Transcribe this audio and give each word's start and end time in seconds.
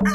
Dobrý 0.00 0.12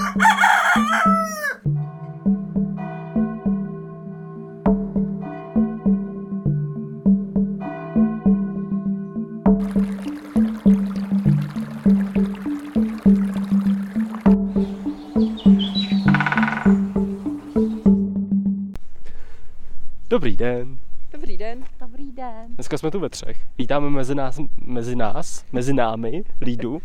den. 20.38 20.77
Dobrý 21.12 21.38
den. 21.38 21.63
Dobrý 21.80 22.12
den. 22.12 22.55
Dneska 22.55 22.77
jsme 22.77 22.91
tu 22.91 22.99
ve 22.99 23.09
třech. 23.09 23.38
Vítáme 23.58 23.90
mezi 23.90 24.16
nás, 24.16 24.40
mezi 24.62 24.95
nás, 24.95 25.45
mezi 25.52 25.73
námi, 25.73 26.23
Lídu. 26.42 26.81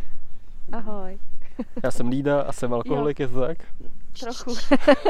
Já 1.85 1.91
jsem 1.91 2.09
Lída 2.09 2.43
a 2.43 2.53
jsem 2.53 2.75
alkoholik, 2.75 3.21
je 3.21 3.29
to 3.29 3.41
tak? 3.41 3.59
Trochu. 4.21 4.55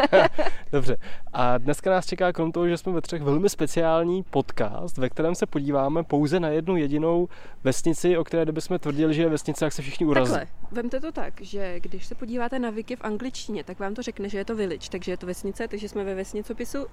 Dobře. 0.72 0.96
A 1.32 1.58
dneska 1.58 1.90
nás 1.90 2.06
čeká 2.06 2.32
krom 2.32 2.52
toho, 2.52 2.68
že 2.68 2.76
jsme 2.76 2.92
ve 2.92 3.00
třech 3.00 3.22
velmi 3.22 3.48
speciální 3.48 4.22
podcast, 4.22 4.98
ve 4.98 5.10
kterém 5.10 5.34
se 5.34 5.46
podíváme 5.46 6.02
pouze 6.02 6.40
na 6.40 6.48
jednu 6.48 6.76
jedinou 6.76 7.28
vesnici, 7.64 8.18
o 8.18 8.24
které 8.24 8.52
bychom 8.52 8.78
tvrdili, 8.78 9.14
že 9.14 9.22
je 9.22 9.28
vesnice, 9.28 9.64
jak 9.64 9.72
se 9.72 9.82
všichni 9.82 10.06
urazí. 10.06 10.32
Takhle, 10.32 10.48
vemte 10.70 11.00
to 11.00 11.12
tak, 11.12 11.40
že 11.40 11.80
když 11.80 12.06
se 12.06 12.14
podíváte 12.14 12.58
na 12.58 12.70
wiki 12.70 12.96
v 12.96 13.04
angličtině, 13.04 13.64
tak 13.64 13.78
vám 13.78 13.94
to 13.94 14.02
řekne, 14.02 14.28
že 14.28 14.38
je 14.38 14.44
to 14.44 14.56
village, 14.56 14.88
takže 14.90 15.12
je 15.12 15.16
to 15.16 15.26
vesnice, 15.26 15.68
takže 15.68 15.88
jsme 15.88 16.04
ve 16.04 16.14
vesnicopisu, 16.14 16.86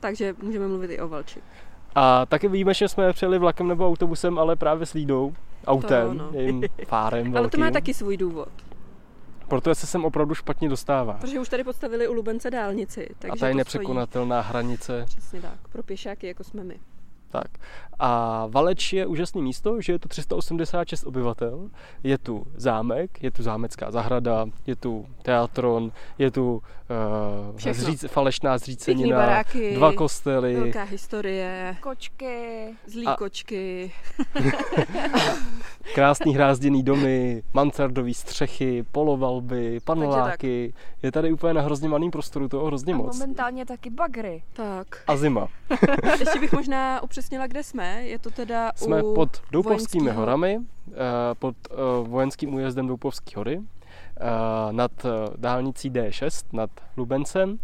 takže 0.00 0.34
můžeme 0.42 0.68
mluvit 0.68 0.90
i 0.90 1.00
o 1.00 1.08
Valči. 1.08 1.40
A 1.94 2.26
taky 2.26 2.48
víme, 2.48 2.74
že 2.74 2.88
jsme 2.88 3.12
přijeli 3.12 3.38
vlakem 3.38 3.68
nebo 3.68 3.88
autobusem, 3.88 4.38
ale 4.38 4.56
právě 4.56 4.86
s 4.86 4.92
Lídou, 4.92 5.32
autem, 5.66 6.08
To 6.08 6.14
no. 6.14 6.28
jejím 6.32 6.62
fárem 6.86 7.22
velkým. 7.22 7.36
Ale 7.36 7.48
to 7.50 7.58
má 7.58 7.70
taky 7.70 7.94
svůj 7.94 8.16
důvod, 8.16 8.48
Protože 9.48 9.74
se 9.74 9.86
sem 9.86 10.04
opravdu 10.04 10.34
špatně 10.34 10.68
dostává. 10.68 11.12
protože 11.12 11.40
už 11.40 11.48
tady 11.48 11.64
postavili 11.64 12.08
u 12.08 12.12
Lubence 12.12 12.50
dálnici, 12.50 13.08
takže 13.18 13.32
A 13.32 13.36
ta 13.36 13.48
je 13.48 13.54
nepřekonatelná 13.54 14.40
hranice. 14.40 14.82
Stojí, 15.06 15.06
přesně 15.20 15.40
tak, 15.40 15.68
pro 15.72 15.82
pěšáky, 15.82 16.26
jako 16.26 16.44
jsme 16.44 16.64
my. 16.64 16.76
Tak. 17.34 17.50
A 17.98 18.46
Valeč 18.46 18.92
je 18.92 19.06
úžasné 19.06 19.42
místo, 19.42 19.80
že 19.80 19.92
je 19.92 19.98
tu 19.98 20.08
386 20.08 21.04
obyvatel, 21.06 21.70
je 22.02 22.18
tu 22.18 22.46
zámek, 22.56 23.22
je 23.22 23.30
tu 23.30 23.42
zámecká 23.42 23.90
zahrada, 23.90 24.46
je 24.66 24.76
tu 24.76 25.06
teatron, 25.22 25.92
je 26.18 26.30
tu 26.30 26.54
uh, 27.50 27.56
Všechno. 27.56 27.82
zříc, 27.84 28.04
falešná 28.08 28.58
zřícenina, 28.58 29.16
baráky, 29.16 29.74
dva 29.74 29.92
kostely, 29.92 30.54
velká 30.60 30.82
historie, 30.82 31.76
Kočky. 31.80 32.68
zlý 32.86 33.06
A- 33.06 33.16
kočky, 33.16 33.92
krásný 35.94 36.34
hrázděný 36.34 36.82
domy, 36.82 37.42
mansardové 37.54 38.14
střechy, 38.14 38.84
polovalby, 38.92 39.80
paneláky. 39.84 40.72
Je 41.02 41.12
tady 41.12 41.32
úplně 41.32 41.54
na 41.54 41.60
hrozně 41.60 41.88
malým 41.88 42.10
prostoru 42.10 42.48
toho 42.48 42.66
hrozně 42.66 42.94
A 42.94 42.96
moc. 42.96 43.18
momentálně 43.18 43.66
taky 43.66 43.90
bagry. 43.90 44.42
tak. 44.52 44.86
A 45.06 45.16
zima. 45.16 45.48
Ještě 46.20 46.40
bych 46.40 46.52
možná 46.52 47.02
upřesnila, 47.02 47.46
kde 47.46 47.62
jsme. 47.62 48.02
Je 48.06 48.18
to 48.18 48.30
teda 48.30 48.72
Jsme 48.76 49.02
u 49.02 49.14
pod 49.14 49.42
Doupovskými 49.50 50.10
horami, 50.10 50.58
eh, 50.88 50.94
pod 51.38 51.56
eh, 51.70 51.74
vojenským 52.02 52.54
újezdem 52.54 52.86
Doupovský 52.86 53.34
hory, 53.36 53.60
eh, 53.60 54.22
nad 54.72 54.92
dálnicí 55.36 55.90
D6, 55.90 56.44
nad 56.52 56.70
Lubencem. 56.96 57.58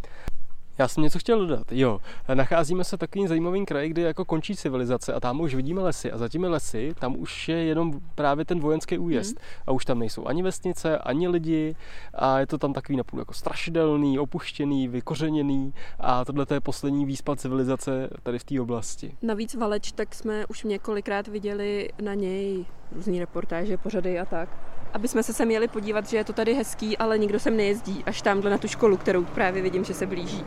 Já 0.80 0.88
jsem 0.88 1.02
něco 1.02 1.18
chtěl 1.18 1.46
dodat. 1.46 1.72
Jo, 1.72 2.00
nacházíme 2.34 2.84
se 2.84 2.96
v 2.96 3.00
takovým 3.00 3.28
zajímavým 3.28 3.66
kraji, 3.66 3.88
kdy 3.88 4.02
jako 4.02 4.24
končí 4.24 4.56
civilizace 4.56 5.12
a 5.12 5.20
tam 5.20 5.40
už 5.40 5.54
vidíme 5.54 5.82
lesy 5.82 6.12
a 6.12 6.18
za 6.18 6.28
těmi 6.28 6.48
lesy 6.48 6.94
tam 6.98 7.16
už 7.18 7.48
je 7.48 7.56
jenom 7.56 8.00
právě 8.14 8.44
ten 8.44 8.60
vojenský 8.60 8.98
újezd. 8.98 9.36
Mhm. 9.36 9.44
A 9.66 9.72
už 9.72 9.84
tam 9.84 9.98
nejsou 9.98 10.26
ani 10.26 10.42
vesnice, 10.42 10.98
ani 10.98 11.28
lidi 11.28 11.76
a 12.14 12.40
je 12.40 12.46
to 12.46 12.58
tam 12.58 12.72
takový 12.72 12.96
napůl 12.96 13.18
jako 13.18 13.34
strašidelný, 13.34 14.18
opuštěný, 14.18 14.88
vykořeněný 14.88 15.74
a 15.98 16.24
tohle 16.24 16.46
je 16.54 16.60
poslední 16.60 17.06
výspa 17.06 17.36
civilizace 17.36 18.10
tady 18.22 18.38
v 18.38 18.44
té 18.44 18.60
oblasti. 18.60 19.16
Navíc 19.22 19.54
Valeč, 19.54 19.92
tak 19.92 20.14
jsme 20.14 20.46
už 20.46 20.64
několikrát 20.64 21.28
viděli 21.28 21.88
na 22.02 22.14
něj 22.14 22.64
různý 22.92 23.20
reportáže, 23.20 23.76
pořady 23.76 24.18
a 24.18 24.24
tak. 24.24 24.48
Aby 24.92 25.08
jsme 25.08 25.22
se 25.22 25.32
sem 25.32 25.48
měli 25.48 25.68
podívat, 25.68 26.08
že 26.08 26.16
je 26.16 26.24
to 26.24 26.32
tady 26.32 26.54
hezký, 26.54 26.98
ale 26.98 27.18
nikdo 27.18 27.40
sem 27.40 27.56
nejezdí, 27.56 28.04
až 28.06 28.22
tamhle 28.22 28.50
na 28.50 28.58
tu 28.58 28.68
školu, 28.68 28.96
kterou 28.96 29.24
právě 29.24 29.62
vidím, 29.62 29.84
že 29.84 29.94
se 29.94 30.06
blíží. 30.06 30.44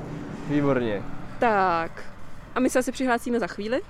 Výborně. 0.48 1.04
Tak, 1.40 2.04
a 2.56 2.60
my 2.60 2.70
se 2.70 2.80
asi 2.80 2.92
přihlásíme 2.92 3.40
za 3.40 3.48
chvíli. 3.48 3.82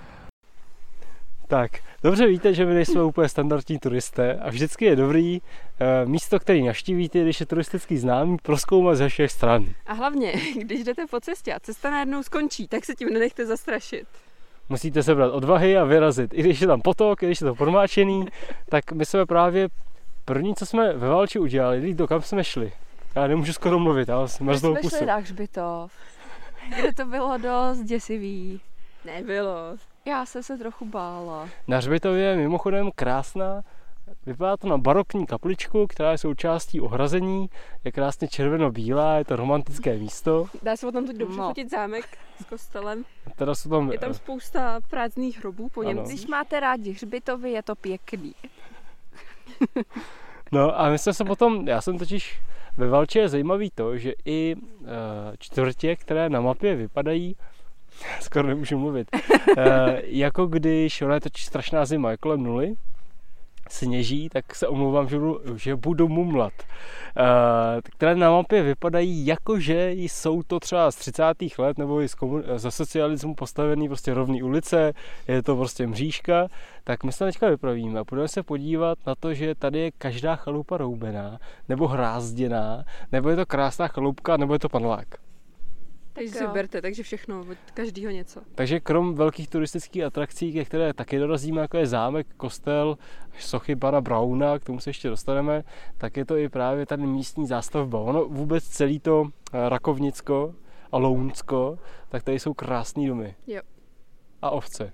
Tak, 1.47 1.71
dobře 2.03 2.27
víte, 2.27 2.53
že 2.53 2.65
my 2.65 2.73
nejsme 2.73 3.03
úplně 3.03 3.29
standardní 3.29 3.79
turisté 3.79 4.39
a 4.39 4.49
vždycky 4.49 4.85
je 4.85 4.95
dobrý 4.95 5.41
eh, 5.79 6.05
místo, 6.05 6.39
který 6.39 6.63
navštívíte, 6.63 7.21
když 7.23 7.39
je 7.39 7.45
turisticky 7.45 7.97
známý, 7.97 8.37
proskoumat 8.43 8.97
ze 8.97 9.09
všech 9.09 9.31
stran. 9.31 9.65
A 9.85 9.93
hlavně, 9.93 10.33
když 10.61 10.83
jdete 10.83 11.05
po 11.11 11.19
cestě 11.19 11.53
a 11.53 11.59
cesta 11.59 11.89
najednou 11.89 12.23
skončí, 12.23 12.67
tak 12.67 12.85
se 12.85 12.95
tím 12.95 13.09
nenechte 13.09 13.45
zastrašit. 13.45 14.07
Musíte 14.69 15.03
sebrat 15.03 15.33
odvahy 15.33 15.77
a 15.77 15.83
vyrazit. 15.83 16.33
I 16.33 16.39
když 16.39 16.61
je 16.61 16.67
tam 16.67 16.81
potok, 16.81 17.23
i 17.23 17.25
když 17.25 17.41
je 17.41 17.47
to 17.47 17.55
podmáčený, 17.55 18.25
tak 18.69 18.91
my 18.91 19.05
jsme 19.05 19.25
právě 19.25 19.67
první, 20.25 20.55
co 20.55 20.65
jsme 20.65 20.93
ve 20.93 21.07
Valči 21.09 21.39
udělali, 21.39 21.93
do 21.93 22.07
kam 22.07 22.21
jsme 22.21 22.43
šli. 22.43 22.71
Já 23.15 23.27
nemůžu 23.27 23.53
skoro 23.53 23.79
mluvit, 23.79 24.07
já 24.09 24.19
My 24.39 24.45
mrzlou 24.45 24.71
jsme 24.71 24.81
pusu. 24.81 24.97
šli 24.97 25.05
na 25.05 25.15
hřbitov, 25.15 25.91
kde 26.79 26.93
to 26.93 27.05
bylo 27.05 27.37
dost 27.37 27.79
děsivý. 27.79 28.61
Nebylo. 29.05 29.75
Já 30.05 30.25
jsem 30.25 30.43
se 30.43 30.57
trochu 30.57 30.85
bála. 30.85 31.49
Na 31.67 31.77
Hřbitově 31.77 32.23
je 32.25 32.35
mimochodem 32.37 32.91
krásná, 32.95 33.61
vypadá 34.25 34.57
to 34.57 34.67
na 34.67 34.77
barokní 34.77 35.25
kapličku, 35.25 35.87
která 35.87 36.11
je 36.11 36.17
součástí 36.17 36.81
ohrazení, 36.81 37.49
je 37.83 37.91
krásně 37.91 38.27
červeno-bílá, 38.27 39.17
je 39.17 39.25
to 39.25 39.35
romantické 39.35 39.97
místo. 39.97 40.45
Dá 40.63 40.75
se 40.77 40.87
o 40.87 40.91
tom 40.91 41.07
teď 41.07 41.15
dobře 41.17 41.37
No. 41.37 41.47
fotit 41.47 41.69
zámek 41.71 42.17
s 42.41 42.45
kostelem. 42.45 43.05
Teda 43.35 43.55
jsou 43.55 43.69
tam, 43.69 43.91
Je 43.91 43.99
tam 43.99 44.13
spousta 44.13 44.79
prázdných 44.89 45.39
hrobů 45.39 45.69
po 45.69 45.81
Ano. 45.81 45.91
něm. 45.91 46.03
Když 46.05 46.27
máte 46.27 46.59
rádi 46.59 46.91
hřbitovy, 46.91 47.51
je 47.51 47.63
to 47.63 47.75
pěkný. 47.75 48.35
No 50.51 50.79
a 50.79 50.89
my 50.89 50.97
jsme 50.97 51.13
se 51.13 51.25
potom, 51.25 51.67
já 51.67 51.81
jsem 51.81 51.97
totiž 51.97 52.41
ve 52.77 52.87
Valči 52.87 53.19
je 53.19 53.29
zajímavý 53.29 53.69
to, 53.75 53.97
že 53.97 54.13
i 54.25 54.55
uh, 54.55 54.87
čtvrtě, 55.39 55.95
které 55.95 56.29
na 56.29 56.41
mapě 56.41 56.75
vypadají, 56.75 57.35
skoro 58.19 58.47
nemůžu 58.47 58.77
mluvit, 58.77 59.07
uh, 59.57 59.63
jako 60.03 60.45
když, 60.45 61.01
ona 61.01 61.13
je 61.13 61.21
totiž 61.21 61.45
strašná 61.45 61.85
zima, 61.85 62.11
je 62.11 62.17
kolem 62.17 62.43
nuly, 62.43 62.73
sněží, 63.69 64.29
tak 64.29 64.55
se 64.55 64.67
omlouvám, 64.67 65.09
že 65.09 65.19
budu, 65.19 65.39
že 65.55 65.75
budu 65.75 66.07
mumlat. 66.07 66.53
Uh, 67.19 67.81
které 67.97 68.15
na 68.15 68.31
mapě 68.31 68.63
vypadají 68.63 69.25
jako, 69.25 69.59
že 69.59 69.91
jsou 69.91 70.43
to 70.43 70.59
třeba 70.59 70.91
z 70.91 70.95
30. 70.95 71.23
let 71.57 71.77
nebo 71.77 72.01
i 72.01 72.07
za 72.55 72.71
socialismu 72.71 73.35
postavený 73.35 73.87
prostě 73.87 74.13
rovný 74.13 74.43
ulice, 74.43 74.93
je 75.27 75.43
to 75.43 75.55
prostě 75.55 75.87
mřížka, 75.87 76.47
tak 76.83 77.03
my 77.03 77.11
se 77.11 77.25
teďka 77.25 77.49
vypravíme 77.49 77.99
a 77.99 78.03
budeme 78.03 78.27
se 78.27 78.43
podívat 78.43 78.97
na 79.07 79.15
to, 79.15 79.33
že 79.33 79.55
tady 79.55 79.79
je 79.79 79.91
každá 79.91 80.35
chalupa 80.35 80.77
roubená, 80.77 81.39
nebo 81.69 81.87
hrázděná, 81.87 82.83
nebo 83.11 83.29
je 83.29 83.35
to 83.35 83.45
krásná 83.45 83.87
chalupka, 83.87 84.37
nebo 84.37 84.53
je 84.53 84.59
to 84.59 84.69
panelák. 84.69 85.22
Takže 86.13 86.33
Tak 86.33 86.47
si 86.47 86.53
berte, 86.53 86.81
takže 86.81 87.03
všechno, 87.03 87.39
od 87.39 87.57
každého 87.73 88.11
něco. 88.11 88.41
Takže 88.55 88.79
krom 88.79 89.15
velkých 89.15 89.49
turistických 89.49 90.03
atrakcí, 90.03 90.53
ke 90.53 90.65
které 90.65 90.93
taky 90.93 91.19
dorazíme, 91.19 91.61
jako 91.61 91.77
je 91.77 91.87
zámek, 91.87 92.27
kostel, 92.37 92.97
sochy 93.39 93.75
pana 93.75 94.01
Brauna, 94.01 94.59
k 94.59 94.63
tomu 94.63 94.79
se 94.79 94.89
ještě 94.89 95.09
dostaneme, 95.09 95.63
tak 95.97 96.17
je 96.17 96.25
to 96.25 96.37
i 96.37 96.49
právě 96.49 96.85
tady 96.85 97.07
místní 97.07 97.47
zástavba. 97.47 97.99
Ono 97.99 98.25
vůbec 98.25 98.63
celý 98.63 98.99
to 98.99 99.25
eh, 99.53 99.69
Rakovnicko 99.69 100.55
a 100.91 100.97
Lounsko, 100.97 101.79
tak 102.09 102.23
tady 102.23 102.39
jsou 102.39 102.53
krásné 102.53 103.07
domy. 103.07 103.35
Jo. 103.47 103.61
A 104.41 104.49
ovce. 104.49 104.93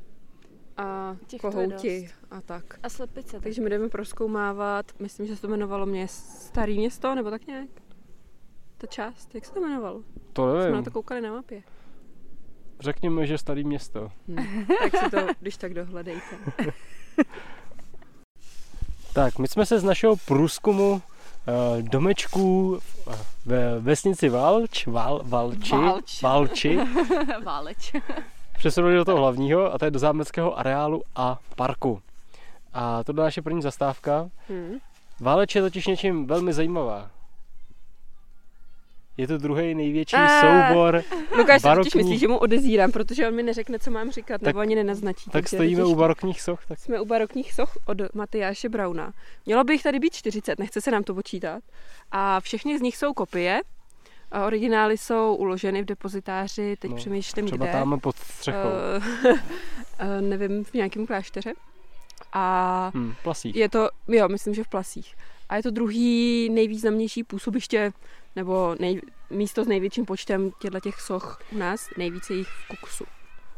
A 0.78 1.16
Těch 1.28 1.42
kohouti 1.42 2.10
a 2.32 2.42
tak. 2.42 2.80
A 2.84 2.90
slepice. 2.90 3.40
Takže 3.40 3.62
my 3.62 3.70
jdeme 3.70 3.90
proskoumávat, 3.90 4.86
myslím, 5.00 5.28
že 5.28 5.36
se 5.36 5.42
to 5.42 5.48
jmenovalo 5.48 5.86
mě 5.86 6.08
Starý 6.08 6.78
město, 6.78 7.16
nebo 7.16 7.30
tak 7.30 7.48
nějak. 7.48 7.70
Ta 8.82 8.88
část, 8.88 9.36
jak 9.36 9.46
se 9.46 9.54
to 9.54 9.60
jmenovalo? 9.60 10.02
To 10.34 10.50
Jsme 10.52 10.60
na 10.64 10.66
nevím. 10.70 10.84
to 10.84 10.92
koukali 10.92 11.22
na 11.22 11.32
mapě. 11.34 11.62
Řekněme, 12.80 13.28
že 13.28 13.38
starý 13.38 13.64
město. 13.64 14.12
Hm. 14.28 14.66
tak 14.92 15.04
si 15.04 15.10
to, 15.12 15.18
když 15.40 15.58
tak 15.58 15.74
dohledejte. 15.74 16.36
Tak, 19.14 19.40
my 19.40 19.48
jsme 19.48 19.66
se 19.66 19.80
z 19.80 19.84
našeho 19.84 20.16
průzkumu 20.16 21.02
eh, 21.48 21.82
domečků 21.82 22.80
eh, 23.12 23.16
ve 23.46 23.80
vesnici 23.80 24.30
Valč, 24.30 24.88
Val, 24.88 25.22
Valči, 25.26 25.76
Valč. 25.76 26.22
Valči, 26.22 26.80
Váleč. 27.44 27.94
přesunuli 28.58 28.96
do 28.96 29.06
toho 29.06 29.18
hlavního 29.18 29.74
a 29.74 29.78
to 29.78 29.86
je 29.86 29.92
do 29.92 30.00
zámeckého 30.00 30.60
areálu 30.60 31.02
a 31.16 31.40
parku. 31.56 32.02
A 32.74 33.04
to 33.04 33.14
byla 33.14 33.26
naše 33.26 33.42
první 33.42 33.62
zastávka. 33.62 34.30
Hm. 34.50 34.78
Váleč 35.20 35.56
je 35.56 35.62
totiž 35.62 35.88
něčím 35.88 36.28
velmi 36.28 36.54
zajímavá. 36.54 37.12
Je 39.20 39.28
to 39.28 39.38
druhý 39.38 39.76
největší 39.76 40.16
A. 40.16 40.42
soubor. 40.42 41.04
Lukáš 41.38 41.62
si 41.62 41.68
totiž 41.76 41.94
myslí, 41.96 42.18
že 42.20 42.28
mu 42.28 42.38
odezírám, 42.38 42.92
protože 42.92 43.28
on 43.28 43.36
mi 43.36 43.44
neřekne, 43.44 43.80
co 43.80 43.92
mám 43.92 44.12
říkat, 44.12 44.42
nebo 44.42 44.58
Tak- 44.60 44.62
ani 44.62 44.76
nenaznačí. 44.76 45.30
Tak 45.30 45.48
stojíme 45.48 45.84
u 45.86 45.96
barokních 45.96 46.42
soch. 46.42 46.66
Tak 46.66 46.80
Jsme 46.80 47.00
u 47.02 47.06
barokních 47.06 47.54
soch 47.54 47.78
od 47.86 47.98
Matyáše 48.16 48.70
Brauna. 48.70 49.14
Mělo 49.46 49.64
by 49.64 49.74
jich 49.74 49.84
tady 49.84 50.00
být 50.00 50.14
40, 50.14 50.60
nechce 50.60 50.82
se 50.82 50.92
nám 50.92 51.04
to 51.04 51.14
počítat. 51.16 51.64
A 52.12 52.40
všechny 52.40 52.78
z 52.78 52.82
nich 52.82 52.98
jsou 52.98 53.14
kopie. 53.14 53.62
A 54.32 54.46
originály 54.46 54.98
jsou 54.98 55.36
uloženy 55.36 55.82
v 55.82 55.86
depozitáři, 55.86 56.76
teď 56.80 56.92
No, 56.92 56.98
přemýšlím, 56.98 57.46
třeba 57.46 57.66
kde. 57.66 57.74
tam 57.74 58.00
pod 58.00 58.16
střechou. 58.16 58.58
Eh, 59.26 59.34
eh, 60.00 60.22
nevím, 60.22 60.64
v 60.64 60.74
nějakém 60.74 61.08
klášteře. 61.08 61.54
A 62.34 62.92
Hm, 62.94 63.14
plasích. 63.24 63.56
je 63.56 63.70
to, 63.70 63.90
jo, 64.08 64.28
myslím, 64.30 64.54
že 64.54 64.64
v 64.64 64.68
Plasích. 64.68 65.16
A 65.50 65.56
je 65.56 65.64
to 65.64 65.72
druhý 65.72 66.50
nejvýznamnější 66.50 67.24
působiště, 67.24 67.92
nebo 68.36 68.76
nej, 68.80 69.02
místo 69.30 69.64
s 69.64 69.68
největším 69.68 70.06
počtem 70.06 70.52
těchto 70.62 70.80
těch 70.80 71.02
soch 71.02 71.40
u 71.52 71.58
nás, 71.58 71.90
nejvíce 71.98 72.34
jich 72.34 72.48
v 72.48 72.68
Kukusu. 72.68 73.04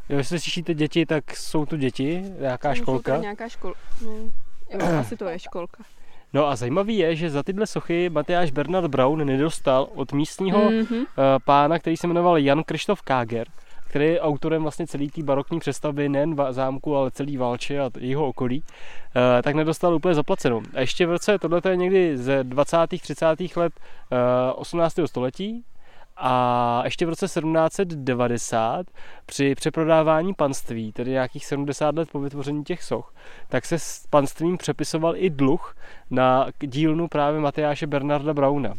Jo, 0.10 0.18
jestli 0.18 0.40
slyšíte 0.40 0.74
děti, 0.74 1.06
tak 1.06 1.36
jsou 1.38 1.66
tu 1.66 1.78
děti, 1.78 2.24
nějaká 2.40 2.70
Jsou 2.76 2.82
školka. 2.82 3.18
Nějaká 3.18 3.50
škol... 3.50 3.74
No, 4.06 4.12
jo, 4.72 4.80
asi 5.00 5.18
to 5.18 5.26
je 5.26 5.40
školka. 5.40 5.84
No 6.34 6.48
a 6.48 6.56
zajímavý 6.56 6.98
je, 6.98 7.16
že 7.16 7.30
za 7.30 7.44
tyhle 7.44 7.68
sochy 7.68 8.10
Matyáš 8.10 8.52
Bernard 8.52 8.88
Braun 8.88 9.26
nedostal 9.26 9.88
od 9.96 10.12
místního 10.14 10.60
Mhm. 10.72 10.96
eh, 10.96 11.06
pána, 11.46 11.80
který 11.80 11.98
se 11.98 12.08
jmenoval 12.08 12.38
Jan 12.38 12.64
Krištof 12.64 13.02
Káger, 13.02 13.48
který 13.92 14.06
je 14.06 14.22
autorem 14.22 14.62
vlastně 14.62 14.88
celé 14.88 15.08
té 15.08 15.24
barokní 15.24 15.60
přestavby 15.60 16.10
nejen 16.10 16.36
zámku, 16.50 16.96
ale 16.96 17.12
celý 17.12 17.38
Valče 17.38 17.80
a 17.80 17.90
jeho 18.00 18.28
okolí, 18.28 18.64
eh, 18.64 19.42
tak 19.42 19.56
nedostal 19.56 19.96
úplně 19.96 20.14
zaplaceno. 20.14 20.62
A 20.74 20.80
ještě 20.80 21.06
v 21.06 21.12
roce, 21.12 21.40
tohle 21.40 21.62
je 21.70 21.76
někdy 21.76 22.18
ze 22.18 22.44
20. 22.44 22.78
30. 23.02 23.56
let 23.56 23.74
eh, 24.12 24.54
18. 24.54 25.08
století, 25.08 25.64
a 26.18 26.82
ještě 26.86 27.06
v 27.06 27.10
roce 27.10 27.26
1790 27.26 28.86
při 29.26 29.56
přeprodávání 29.56 30.34
panství, 30.34 30.92
tedy 30.92 31.12
nějakých 31.12 31.46
70 31.46 31.96
let 31.96 32.10
po 32.12 32.20
vytvoření 32.20 32.64
těch 32.64 32.84
soch, 32.84 33.14
tak 33.48 33.66
se 33.66 33.80
s 33.80 34.08
panstvím 34.10 34.58
přepisoval 34.58 35.14
i 35.16 35.30
dluh 35.30 35.76
na 36.10 36.48
dílnu 36.60 37.08
právě 37.08 37.40
Matyáše 37.40 37.88
Bernarda 37.88 38.34
Brauna. 38.34 38.74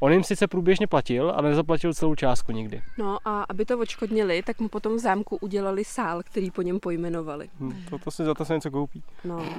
On 0.00 0.12
jim 0.12 0.24
sice 0.24 0.46
průběžně 0.46 0.86
platil, 0.86 1.30
ale 1.36 1.48
nezaplatil 1.48 1.94
celou 1.94 2.14
částku 2.14 2.52
nikdy. 2.52 2.82
No 2.98 3.18
a 3.24 3.42
aby 3.48 3.64
to 3.64 3.78
odškodnili, 3.78 4.42
tak 4.42 4.60
mu 4.60 4.68
potom 4.68 4.96
v 4.96 4.98
zámku 4.98 5.36
udělali 5.36 5.84
sál, 5.84 6.22
který 6.22 6.50
po 6.50 6.62
něm 6.62 6.80
pojmenovali. 6.80 7.48
Hm, 7.60 7.72
To, 7.90 7.98
to 7.98 8.10
si 8.10 8.24
za 8.24 8.34
to 8.34 8.44
se 8.44 8.54
něco 8.54 8.70
koupí. 8.70 9.02
No, 9.24 9.44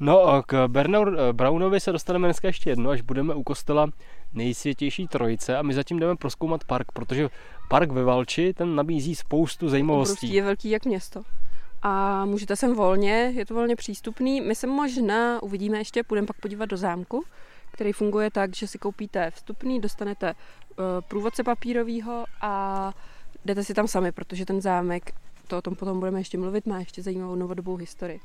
No 0.00 0.22
a 0.24 0.42
k 0.42 0.68
Bernard 0.68 1.12
Braunovi 1.32 1.80
se 1.80 1.92
dostaneme 1.92 2.28
dneska 2.28 2.48
ještě 2.48 2.70
jedno, 2.70 2.90
až 2.90 3.00
budeme 3.00 3.34
u 3.34 3.42
kostela 3.42 3.86
nejsvětější 4.34 5.08
trojice 5.08 5.56
a 5.56 5.62
my 5.62 5.74
zatím 5.74 5.98
jdeme 5.98 6.16
proskoumat 6.16 6.64
park, 6.64 6.92
protože 6.92 7.28
park 7.68 7.90
ve 7.90 8.04
Valči 8.04 8.54
ten 8.54 8.74
nabízí 8.74 9.14
spoustu 9.14 9.66
obrovský 9.66 9.70
zajímavostí. 9.70 10.34
je 10.34 10.42
velký 10.42 10.70
jak 10.70 10.84
město. 10.84 11.22
A 11.82 12.24
můžete 12.24 12.56
sem 12.56 12.74
volně, 12.74 13.32
je 13.34 13.46
to 13.46 13.54
volně 13.54 13.76
přístupný. 13.76 14.40
My 14.40 14.54
se 14.54 14.66
možná 14.66 15.42
uvidíme 15.42 15.78
ještě, 15.78 16.02
půjdeme 16.02 16.26
pak 16.26 16.40
podívat 16.40 16.66
do 16.66 16.76
zámku, 16.76 17.24
který 17.74 17.92
funguje 17.92 18.30
tak, 18.30 18.56
že 18.56 18.66
si 18.66 18.78
koupíte 18.78 19.30
vstupný, 19.30 19.80
dostanete 19.80 20.34
uh, 20.34 20.84
průvodce 21.08 21.44
papírového 21.44 22.24
a 22.40 22.92
jdete 23.44 23.64
si 23.64 23.74
tam 23.74 23.88
sami, 23.88 24.12
protože 24.12 24.46
ten 24.46 24.60
zámek, 24.60 25.14
to 25.46 25.58
o 25.58 25.62
tom 25.62 25.74
potom 25.74 25.98
budeme 25.98 26.20
ještě 26.20 26.38
mluvit, 26.38 26.66
má 26.66 26.78
ještě 26.78 27.02
zajímavou 27.02 27.34
novodobou 27.34 27.76
historii. 27.76 28.20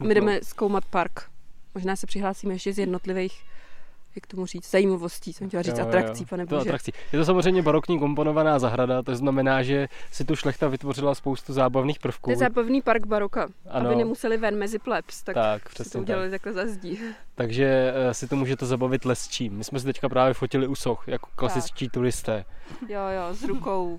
A 0.00 0.04
my 0.04 0.14
jdeme 0.14 0.40
zkoumat 0.42 0.84
park. 0.84 1.30
Možná 1.74 1.96
se 1.96 2.06
přihlásíme 2.06 2.54
ještě 2.54 2.72
z 2.72 2.78
jednotlivých, 2.78 3.44
jak 4.16 4.26
tomu 4.26 4.46
říct, 4.46 4.70
zajímavostí, 4.70 5.32
jsem 5.32 5.48
chtěla 5.48 5.62
říct 5.62 5.78
Jo, 5.78 5.88
atrakcí, 5.88 6.22
jo. 6.22 6.26
pane 6.30 6.46
To 6.46 6.54
bože. 6.56 6.68
atrakcí. 6.68 6.92
Je 7.12 7.18
to 7.18 7.24
samozřejmě 7.24 7.62
barokní 7.62 7.98
komponovaná 7.98 8.58
zahrada, 8.58 9.02
to 9.02 9.16
znamená, 9.16 9.62
že 9.62 9.88
si 10.12 10.24
tu 10.24 10.36
šlechta 10.36 10.68
vytvořila 10.68 11.14
spoustu 11.14 11.52
zábavných 11.52 11.98
prvků. 11.98 12.24
To 12.24 12.30
je 12.30 12.36
zábavný 12.36 12.82
park 12.82 13.06
baroka, 13.06 13.48
Ano. 13.70 13.86
aby 13.88 13.96
nemuseli 13.96 14.36
ven 14.36 14.56
mezi 14.58 14.78
plebs, 14.78 15.22
tak, 15.22 15.34
tak, 15.34 15.62
si 15.62 15.64
to 15.68 15.70
přesně 15.74 15.92
tak. 15.92 16.02
udělali 16.02 16.30
takhle 16.30 16.52
za 16.52 16.66
zdí. 16.66 16.98
Takže 17.34 17.92
eh, 17.96 18.14
si 18.14 18.28
to 18.28 18.36
můžete 18.36 18.66
zabavit 18.66 19.04
lesčím. 19.04 19.52
My 19.56 19.64
jsme 19.64 19.80
si 19.80 19.86
teďka 19.86 20.08
právě 20.08 20.34
fotili 20.34 20.66
u 20.66 20.74
soch, 20.74 21.08
jako 21.08 21.28
klasičtí 21.36 21.88
turisté. 21.88 22.44
Jo, 22.88 23.00
jo, 23.16 23.34
s 23.34 23.42
rukou 23.44 23.98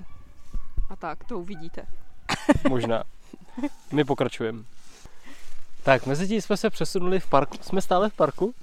a 0.89 0.95
tak, 0.95 1.23
to 1.23 1.39
uvidíte. 1.39 1.81
Možná. 2.69 3.03
My 3.91 4.03
pokračujeme. 4.03 4.63
Tak, 5.83 6.05
mezi 6.05 6.27
tím 6.27 6.41
jsme 6.41 6.57
se 6.57 6.69
přesunuli 6.69 7.19
v 7.19 7.27
parku. 7.29 7.57
Jsme 7.61 7.81
stále 7.81 8.09
v 8.09 8.13
parku 8.13 8.53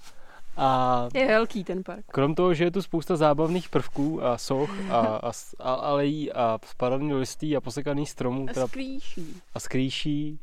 a 0.57 1.09
Je 1.15 1.27
velký 1.27 1.65
ten 1.65 1.83
park. 1.85 2.05
krom 2.07 2.35
toho, 2.35 2.55
že 2.55 2.65
je 2.65 2.71
tu 2.71 2.83
spousta 2.83 3.17
zábavných 3.17 3.69
prvků 3.69 4.25
a 4.25 4.39
soch 4.39 4.71
a, 4.91 4.99
a, 4.99 5.33
a 5.61 5.75
alejí 5.75 6.33
a 6.33 6.59
spadaný 6.67 7.15
listí 7.15 7.57
a 7.57 7.61
posekaných 7.61 8.11
stromů 8.11 8.47
teda, 8.47 8.67
Skrýší. 8.67 9.43
a 9.55 9.61
skrýší 9.61 10.41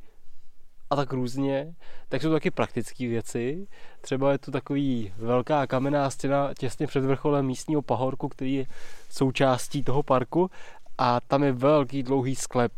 a 0.90 0.96
tak 0.96 1.14
různě, 1.14 1.76
tak 2.10 2.22
jsou 2.22 2.32
taky 2.32 2.52
praktické 2.52 3.08
věci. 3.08 3.68
Třeba 4.02 4.32
je 4.32 4.38
tu 4.38 4.52
takový 4.52 5.14
velká 5.18 5.68
kamenná 5.68 6.10
stěna 6.10 6.54
těsně 6.60 6.88
před 6.88 7.04
vrcholem 7.04 7.46
místního 7.46 7.82
pahorku, 7.82 8.30
který 8.30 8.54
je 8.54 8.66
součástí 9.10 9.84
toho 9.84 10.04
parku 10.04 10.50
a 10.98 11.20
tam 11.22 11.44
je 11.44 11.52
velký 11.52 12.04
dlouhý 12.04 12.36
sklep. 12.36 12.72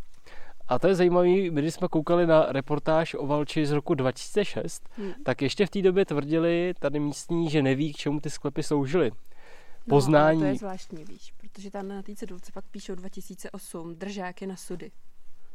A 0.67 0.79
to 0.79 0.87
je 0.87 0.95
zajímavé, 0.95 1.27
my 1.27 1.49
když 1.61 1.73
jsme 1.73 1.87
koukali 1.87 2.27
na 2.27 2.45
reportáž 2.49 3.13
o 3.19 3.27
Valči 3.27 3.65
z 3.65 3.71
roku 3.71 3.93
2006, 3.93 4.89
Hm. 4.97 5.11
tak 5.23 5.41
ještě 5.41 5.65
v 5.65 5.69
té 5.69 5.81
době 5.81 6.05
tvrdili 6.05 6.73
tady 6.79 6.99
místní, 6.99 7.49
že 7.49 7.61
neví, 7.61 7.93
k 7.93 7.97
čemu 7.97 8.19
ty 8.19 8.29
sklepy 8.29 8.63
sloužily. 8.63 9.11
No, 9.11 9.89
Poznání. 9.89 10.37
ale 10.41 10.47
to 10.47 10.53
je 10.53 10.55
zvláštní, 10.59 11.05
víš, 11.05 11.33
protože 11.37 11.71
tam 11.71 11.87
na 11.87 12.01
té 12.01 12.15
cedulce 12.15 12.51
pak 12.53 12.65
píšou 12.71 12.95
2008, 12.95 13.95
držáky 13.95 14.47
na 14.47 14.55
sudy. 14.55 14.91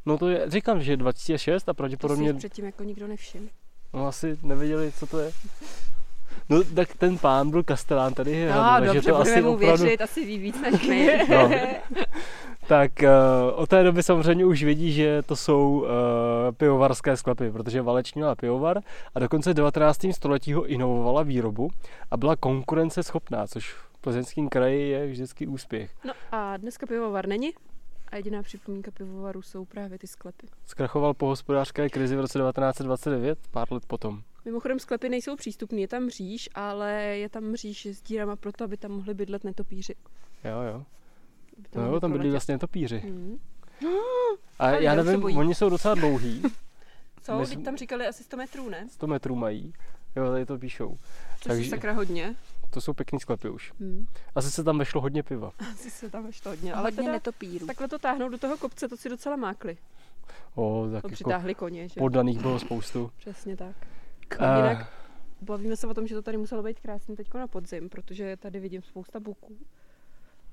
No 0.06 0.18
to 0.18 0.28
je, 0.28 0.50
říkám, 0.50 0.82
že 0.82 0.92
je 0.92 0.96
2006 0.96 1.62
a 1.68 1.72
To 1.72 1.74
pravděpodobně 1.74 2.32
si 2.32 2.38
předtím 2.38 2.64
jako 2.64 2.82
nikdo 2.84 3.06
nevšiml. 3.06 3.46
No 3.94 4.06
asi 4.06 4.38
nevěděli, 4.42 4.92
co 4.92 5.06
to 5.06 5.18
je. 5.18 5.32
No 6.48 6.64
tak 6.74 6.94
ten 6.94 7.18
pán 7.18 7.50
byl 7.50 7.62
kastelán 7.62 8.14
tady 8.14 8.46
No, 8.46 8.52
hradu, 8.52 8.86
dobře, 8.86 9.10
to 9.10 9.16
asi 9.16 9.30
budeme 9.30 9.48
mu 9.48 9.54
opravdu... 9.54 9.84
věřit, 9.84 10.00
asi 10.00 10.24
ví 10.24 10.38
víc 10.38 10.60
než 10.60 10.88
my. 10.88 11.20
No. 11.28 11.50
Tak 12.68 12.92
uh, 13.02 13.08
od 13.54 13.68
té 13.68 13.82
doby 13.82 14.02
samozřejmě 14.02 14.44
už 14.44 14.62
vědí, 14.62 14.92
že 14.92 15.22
to 15.22 15.36
jsou 15.36 15.80
uh, 15.80 15.88
pivovarské 16.56 17.16
sklepy, 17.16 17.50
protože 17.50 17.82
Valeč 17.82 18.14
měla 18.14 18.34
pivovar 18.34 18.80
a 19.14 19.18
dokonce 19.18 19.50
v 19.50 19.54
19. 19.54 20.06
století 20.10 20.52
ho 20.52 20.66
inovovala 20.66 21.22
výrobu 21.22 21.70
a 22.10 22.16
byla 22.16 22.36
konkurenceschopná, 22.36 23.46
což 23.46 23.72
v 23.72 23.98
plzeňském 24.00 24.48
kraji 24.48 24.88
je 24.90 25.06
vždycky 25.06 25.46
úspěch. 25.46 25.90
No 26.04 26.12
a 26.32 26.56
dneska 26.56 26.86
pivovar 26.86 27.26
není 27.26 27.50
a 28.12 28.16
jediná 28.16 28.42
připomínka 28.42 28.90
pivovaru 28.90 29.42
jsou 29.42 29.64
právě 29.64 29.98
ty 29.98 30.06
sklepy. 30.06 30.46
Zkrachoval 30.66 31.14
po 31.14 31.26
hospodářské 31.26 31.88
krizi 31.88 32.16
v 32.16 32.20
roce 32.20 32.38
1929, 32.38 33.38
pár 33.50 33.72
let 33.72 33.82
potom. 33.86 34.22
Mimochodem 34.48 34.78
sklepy 34.78 35.08
nejsou 35.08 35.36
přístupné, 35.36 35.80
je 35.80 35.88
tam 35.88 36.02
mříž, 36.02 36.48
ale 36.54 36.92
je 36.92 37.28
tam 37.28 37.44
mříž 37.44 37.86
s 37.86 38.02
dírama 38.02 38.36
proto, 38.36 38.64
aby 38.64 38.76
tam 38.76 38.90
mohli 38.90 39.14
bydlet 39.14 39.44
netopíři. 39.44 39.94
Jo, 40.44 40.60
jo. 40.72 40.84
No, 41.74 41.86
jo, 41.86 42.00
tam 42.00 42.10
byli 42.10 42.18
proletět. 42.18 42.30
vlastně 42.30 42.58
topíři. 42.58 42.98
Hmm. 42.98 43.38
A 44.58 44.66
Ale 44.66 44.82
já 44.82 44.94
nevím, 44.94 45.24
oni 45.24 45.54
jsou 45.54 45.68
docela 45.68 45.94
dlouhý, 45.94 46.42
Co? 47.22 47.46
Teď 47.48 47.64
tam 47.64 47.76
říkali 47.76 48.06
asi 48.06 48.24
100 48.24 48.36
metrů, 48.36 48.68
ne? 48.68 48.88
100 48.88 49.06
metrů 49.06 49.34
mají. 49.36 49.72
Jo, 50.16 50.30
tady 50.30 50.46
to 50.46 50.58
píšou. 50.58 50.96
Což 50.96 51.42
Takže- 51.46 51.62
je 51.64 51.70
sakra 51.70 51.92
hodně. 51.92 52.34
To 52.70 52.80
jsou 52.80 52.92
pěkný 52.92 53.20
sklepy 53.20 53.50
už. 53.50 53.72
Hmm. 53.80 54.06
Asi 54.34 54.50
se 54.50 54.64
tam 54.64 54.78
vešlo 54.78 55.00
hodně 55.00 55.22
piva. 55.22 55.52
Asi 55.72 55.90
se 55.90 56.10
tam 56.10 56.26
ještě 56.26 56.48
hodně. 56.48 56.72
Ale 56.72 56.80
Ale 56.80 56.86
hodně 56.90 57.02
teda, 57.02 57.12
netopírů. 57.12 57.66
takhle 57.66 57.88
to 57.88 57.98
táhnou 57.98 58.28
do 58.28 58.38
toho 58.38 58.56
kopce, 58.56 58.88
to 58.88 58.96
si 58.96 59.08
docela 59.08 59.36
mákli. 59.36 59.76
O, 60.54 60.82
tak 60.84 60.90
To 60.90 60.94
jako 60.96 61.08
přitáhli 61.08 61.54
koně, 61.54 61.88
že? 61.88 61.94
poddaných 62.00 62.38
bylo 62.40 62.58
spoustu. 62.58 63.10
Přesně 63.18 63.56
tak. 63.56 63.76
A 64.38 64.56
jinak 64.56 64.92
bavíme 65.42 65.76
se 65.76 65.86
o 65.86 65.94
tom, 65.94 66.06
že 66.06 66.14
to 66.14 66.22
tady 66.22 66.36
muselo 66.36 66.62
být 66.62 66.80
krásný 66.80 67.16
teď 67.16 67.34
na 67.34 67.46
podzim, 67.46 67.88
protože 67.88 68.36
tady 68.36 68.60
vidím 68.60 68.82
spousta 68.82 69.20
buků. 69.20 69.56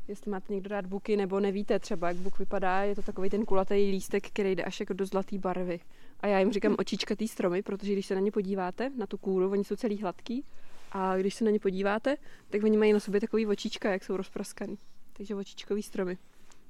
Jestli 0.08 0.32
máte 0.32 0.54
někdo 0.54 0.70
rád 0.70 0.86
buky, 0.86 1.18
nebo 1.18 1.40
nevíte 1.40 1.80
třeba, 1.80 2.08
jak 2.08 2.18
buk 2.18 2.40
vypadá, 2.40 2.84
je 2.84 2.96
to 2.96 3.02
takový 3.02 3.30
ten 3.30 3.46
kulatý 3.46 3.74
lístek, 3.74 4.28
který 4.28 4.56
jde 4.56 4.64
až 4.64 4.80
jako 4.80 4.94
do 4.94 5.06
zlaté 5.06 5.38
barvy. 5.38 5.80
A 6.20 6.28
já 6.28 6.40
jim 6.40 6.52
říkám 6.52 6.76
očičkatý 6.80 7.28
stromy, 7.28 7.62
protože 7.62 7.94
když 7.94 8.06
se 8.06 8.16
na 8.16 8.22
ně 8.22 8.32
podíváte, 8.32 8.92
na 8.98 9.08
tu 9.08 9.18
kůru, 9.18 9.52
oni 9.52 9.64
jsou 9.64 9.76
celý 9.76 10.02
hladký, 10.02 10.46
a 10.92 11.18
když 11.18 11.34
se 11.34 11.46
na 11.46 11.52
ně 11.52 11.60
podíváte, 11.60 12.16
tak 12.50 12.64
oni 12.64 12.78
mají 12.78 12.94
na 12.94 13.00
sobě 13.00 13.22
takový 13.22 13.48
očička, 13.48 13.92
jak 13.92 14.04
jsou 14.04 14.18
rozpraskaný. 14.18 14.78
Takže 15.14 15.36
očičkový 15.36 15.84
stromy. 15.84 16.18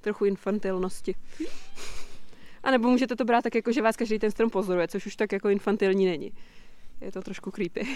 Trochu 0.02 0.26
infantilnosti. 0.26 1.16
A 2.64 2.72
nebo 2.72 2.90
můžete 2.90 3.16
to 3.16 3.26
brát 3.26 3.42
tak, 3.42 3.56
jako 3.56 3.72
že 3.72 3.82
vás 3.82 3.96
každý 3.96 4.20
ten 4.20 4.32
strom 4.32 4.50
pozoruje, 4.50 4.88
což 4.88 5.06
už 5.06 5.16
tak 5.16 5.32
jako 5.32 5.50
infantilní 5.50 6.06
není. 6.06 6.32
Je 7.02 7.12
to 7.12 7.22
trošku 7.22 7.52
creepy. 7.52 7.82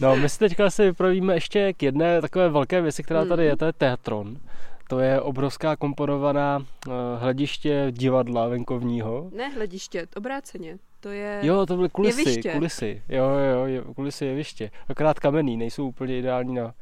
No, 0.00 0.16
my 0.16 0.28
si 0.28 0.38
teďka 0.38 0.70
se 0.70 0.84
vypravíme 0.84 1.34
ještě 1.34 1.72
k 1.72 1.82
jedné 1.82 2.20
takové 2.20 2.48
velké 2.48 2.80
věci, 2.82 3.02
která 3.02 3.24
tady 3.24 3.42
Mhm. 3.42 3.50
je, 3.50 3.56
to 3.56 3.64
je 3.64 3.72
teatron. 3.72 4.36
To 4.88 4.98
je 5.00 5.20
obrovská 5.20 5.76
komponovaná 5.76 6.66
eh, 6.88 6.90
hlediště 7.18 7.86
divadla 7.90 8.48
venkovního. 8.48 9.30
Ne 9.36 9.48
hlediště, 9.48 10.06
obráceně. 10.16 10.78
To 11.00 11.08
je... 11.08 11.38
Jo, 11.42 11.66
to 11.66 11.76
byly 11.76 11.88
kulisy, 11.88 12.20
Jeviště. 12.20 12.52
kulisy. 12.52 13.02
Jo, 13.08 13.24
jo, 13.28 13.66
jo, 13.66 13.94
kulisy 13.94 14.24
jeviště. 14.26 14.70
Akorát 14.88 15.20
kamenný, 15.20 15.56
nejsou 15.56 15.88
úplně 15.88 16.18
ideální 16.18 16.54
na 16.54 16.74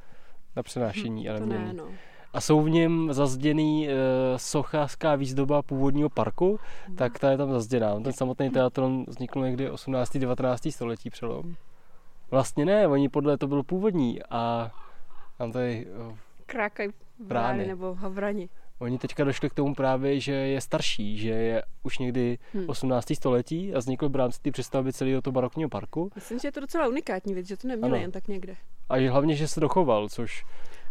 na 0.56 0.62
přenášení 0.62 1.28
a 1.28 1.38
To 1.38 1.46
ne, 1.46 1.72
no. 1.72 1.84
A 2.32 2.40
jsou 2.40 2.62
v 2.62 2.70
něm 2.70 3.12
zazděný 3.12 3.88
e, 3.88 3.92
sochařská 4.36 5.14
výzdoba 5.14 5.62
původního 5.62 6.08
parku, 6.08 6.58
tak 6.96 7.18
ta 7.18 7.30
je 7.30 7.36
tam 7.36 7.50
zazděná. 7.50 8.00
Ten 8.00 8.12
samotný 8.12 8.50
teatron 8.50 9.04
vznikl 9.08 9.40
někdy 9.40 9.70
18. 9.70 10.16
19. 10.18 10.68
století 10.70 11.10
přelom. 11.10 11.54
Vlastně 12.30 12.64
ne, 12.64 12.88
oni 12.88 13.08
podle 13.08 13.38
to 13.38 13.46
byl 13.46 13.62
původní 13.62 14.18
a 14.30 14.70
tam 15.38 15.52
tady, 15.52 15.86
eh, 16.10 16.16
Krákaj 16.46 16.88
Brány. 17.18 17.66
nebo 17.66 17.94
havrani. 17.94 18.48
oni 18.78 18.98
teďka 18.98 19.24
došli 19.24 19.50
k 19.50 19.54
tomu 19.54 19.74
právě, 19.74 20.20
že 20.20 20.32
je 20.32 20.60
starší, 20.60 21.18
že 21.18 21.28
je 21.30 21.62
už 21.82 21.98
někdy 21.98 22.38
Hm. 22.54 22.64
18. 22.68 23.14
století 23.14 23.74
a 23.74 23.78
vznikl 23.78 24.08
v 24.08 24.16
rámci 24.16 24.40
té 24.42 24.50
přestavby 24.50 24.92
celého 24.92 25.22
toho 25.22 25.32
barokního 25.32 25.68
parku 25.68 26.10
Myslím, 26.14 26.38
že 26.38 26.48
je 26.48 26.52
to 26.52 26.60
docela 26.60 26.88
unikátní 26.88 27.34
věc, 27.34 27.46
že 27.46 27.56
to 27.56 27.68
neměli 27.68 27.92
Ano. 27.92 28.00
jen 28.02 28.10
tak 28.10 28.28
někde. 28.28 28.56
a 28.88 29.00
že 29.00 29.10
hlavně, 29.10 29.34
že 29.36 29.48
se 29.48 29.60
dochoval, 29.60 30.08
což 30.08 30.44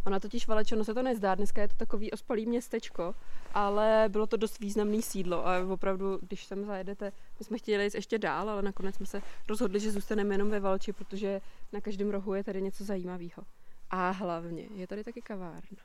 Ona 0.06 0.20
totiž 0.20 0.48
Valečano 0.48 0.84
se 0.84 0.94
to 0.94 1.04
nezdá, 1.04 1.36
dneska 1.36 1.62
je 1.62 1.68
to 1.68 1.76
takový 1.76 2.12
ospalý 2.12 2.46
městečko, 2.46 3.16
ale 3.54 4.06
bylo 4.10 4.28
to 4.28 4.38
dost 4.38 4.60
významný 4.60 5.02
sídlo 5.02 5.48
a 5.48 5.60
opravdu, 5.74 6.20
když 6.22 6.46
sem 6.46 6.66
zajedete, 6.66 7.12
my 7.40 7.46
jsme 7.46 7.58
chtěli 7.58 7.84
jít 7.84 7.96
ještě 7.96 8.18
dál, 8.18 8.50
ale 8.50 8.62
nakonec 8.62 8.96
jsme 8.96 9.06
se 9.06 9.22
rozhodli, 9.50 9.80
že 9.80 9.92
zůstaneme 9.92 10.34
jenom 10.34 10.50
ve 10.50 10.60
Valči, 10.60 10.94
protože 10.94 11.42
na 11.74 11.82
každém 11.82 12.10
rohu 12.10 12.34
je 12.34 12.44
tady 12.44 12.62
něco 12.62 12.84
zajímavého. 12.84 13.44
A 13.90 14.10
hlavně 14.10 14.64
je 14.76 14.88
tady 14.88 15.04
taky 15.04 15.22
kavárna. 15.22 15.78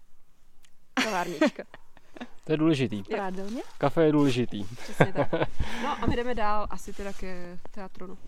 Kavárnička, 0.94 1.64
to 2.44 2.52
je 2.52 2.56
důležitý. 2.58 3.02
Prádelně? 3.02 3.62
Kafe 3.78 4.04
je 4.04 4.12
důležitý. 4.12 4.64
přesně 4.64 5.12
tak. 5.12 5.32
No 5.82 6.02
a 6.02 6.06
my 6.06 6.16
jdeme 6.16 6.34
dál 6.34 6.66
asi 6.70 6.92
teda 6.92 7.12
ke 7.12 7.58
teatronu. 7.70 8.18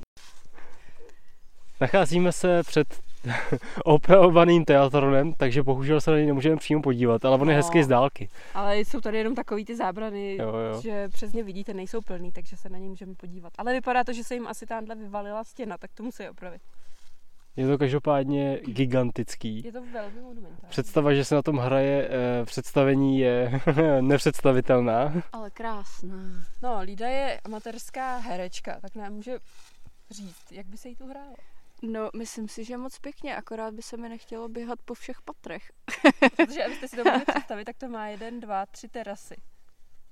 Nacházíme 1.80 2.32
se 2.32 2.62
před 2.62 3.07
opravovaným 3.84 4.64
teatronem, 4.64 5.32
takže 5.36 5.62
bohužel 5.62 6.00
se 6.00 6.10
na 6.10 6.16
něj 6.16 6.26
nemůžeme 6.26 6.56
přímo 6.56 6.82
podívat, 6.82 7.24
ale 7.24 7.34
on 7.38 7.48
je 7.50 7.56
No. 7.56 7.62
hezký 7.62 7.82
z 7.82 7.86
dálky. 7.88 8.28
Ale 8.54 8.78
jsou 8.78 9.00
tady 9.00 9.18
jenom 9.18 9.34
takový 9.34 9.64
ty 9.64 9.76
zábrany, 9.76 10.36
Jo, 10.36 10.48
jo. 10.56 10.80
že 10.82 11.08
přes 11.08 11.32
ně 11.32 11.42
vidíte, 11.44 11.74
nejsou 11.74 12.00
plný, 12.00 12.32
takže 12.32 12.56
se 12.56 12.68
na 12.68 12.78
ně 12.78 12.88
můžeme 12.88 13.14
podívat. 13.14 13.52
Ale 13.58 13.72
vypadá 13.72 14.04
to, 14.04 14.12
že 14.12 14.24
se 14.24 14.34
jim 14.34 14.46
asi 14.46 14.66
tamhle 14.66 14.94
vyvalila 14.94 15.44
stěna, 15.44 15.78
tak 15.78 15.90
to 15.94 16.02
musí 16.02 16.28
opravit. 16.28 16.62
Je 17.56 17.66
to 17.66 17.78
každopádně 17.78 18.60
gigantický. 18.66 19.62
Je 19.64 19.72
to 19.72 19.82
velmi 19.92 20.20
monumentální. 20.20 20.68
Představa, 20.68 21.14
že 21.14 21.24
se 21.24 21.34
na 21.34 21.42
tom 21.42 21.56
hraje 21.56 22.08
eh, 22.10 22.44
představení 22.44 23.18
je 23.18 23.60
nepředstavitelná. 24.00 25.12
Ale 25.32 25.50
krásná. 25.50 26.14
No, 26.62 26.78
Lída 26.82 27.08
je 27.08 27.40
amatérská 27.44 28.16
herečka, 28.16 28.78
tak 28.82 28.94
nám 28.94 29.12
může 29.12 29.38
říct, 30.10 30.52
jak 30.52 30.66
by 30.66 30.76
se 30.76 30.88
jí 30.88 30.96
tu 30.96 31.06
hrálo. 31.06 31.34
No, 31.82 32.10
myslím 32.16 32.48
si, 32.48 32.64
že 32.64 32.76
moc 32.76 32.98
pěkně, 32.98 33.36
akorát 33.36 33.74
by 33.74 33.82
se 33.82 33.96
mi 33.96 34.08
nechtělo 34.08 34.48
běhat 34.48 34.82
po 34.82 34.94
všech 34.94 35.22
patrech. 35.22 35.72
Protože 36.36 36.64
abyste 36.64 36.88
si 36.88 36.96
to 36.96 37.04
mohli 37.04 37.24
představit, 37.34 37.64
tak 37.64 37.76
to 37.76 37.88
má 37.88 38.06
jeden, 38.08 38.40
dva, 38.40 38.66
tři 38.66 38.88
terasy. 38.88 39.36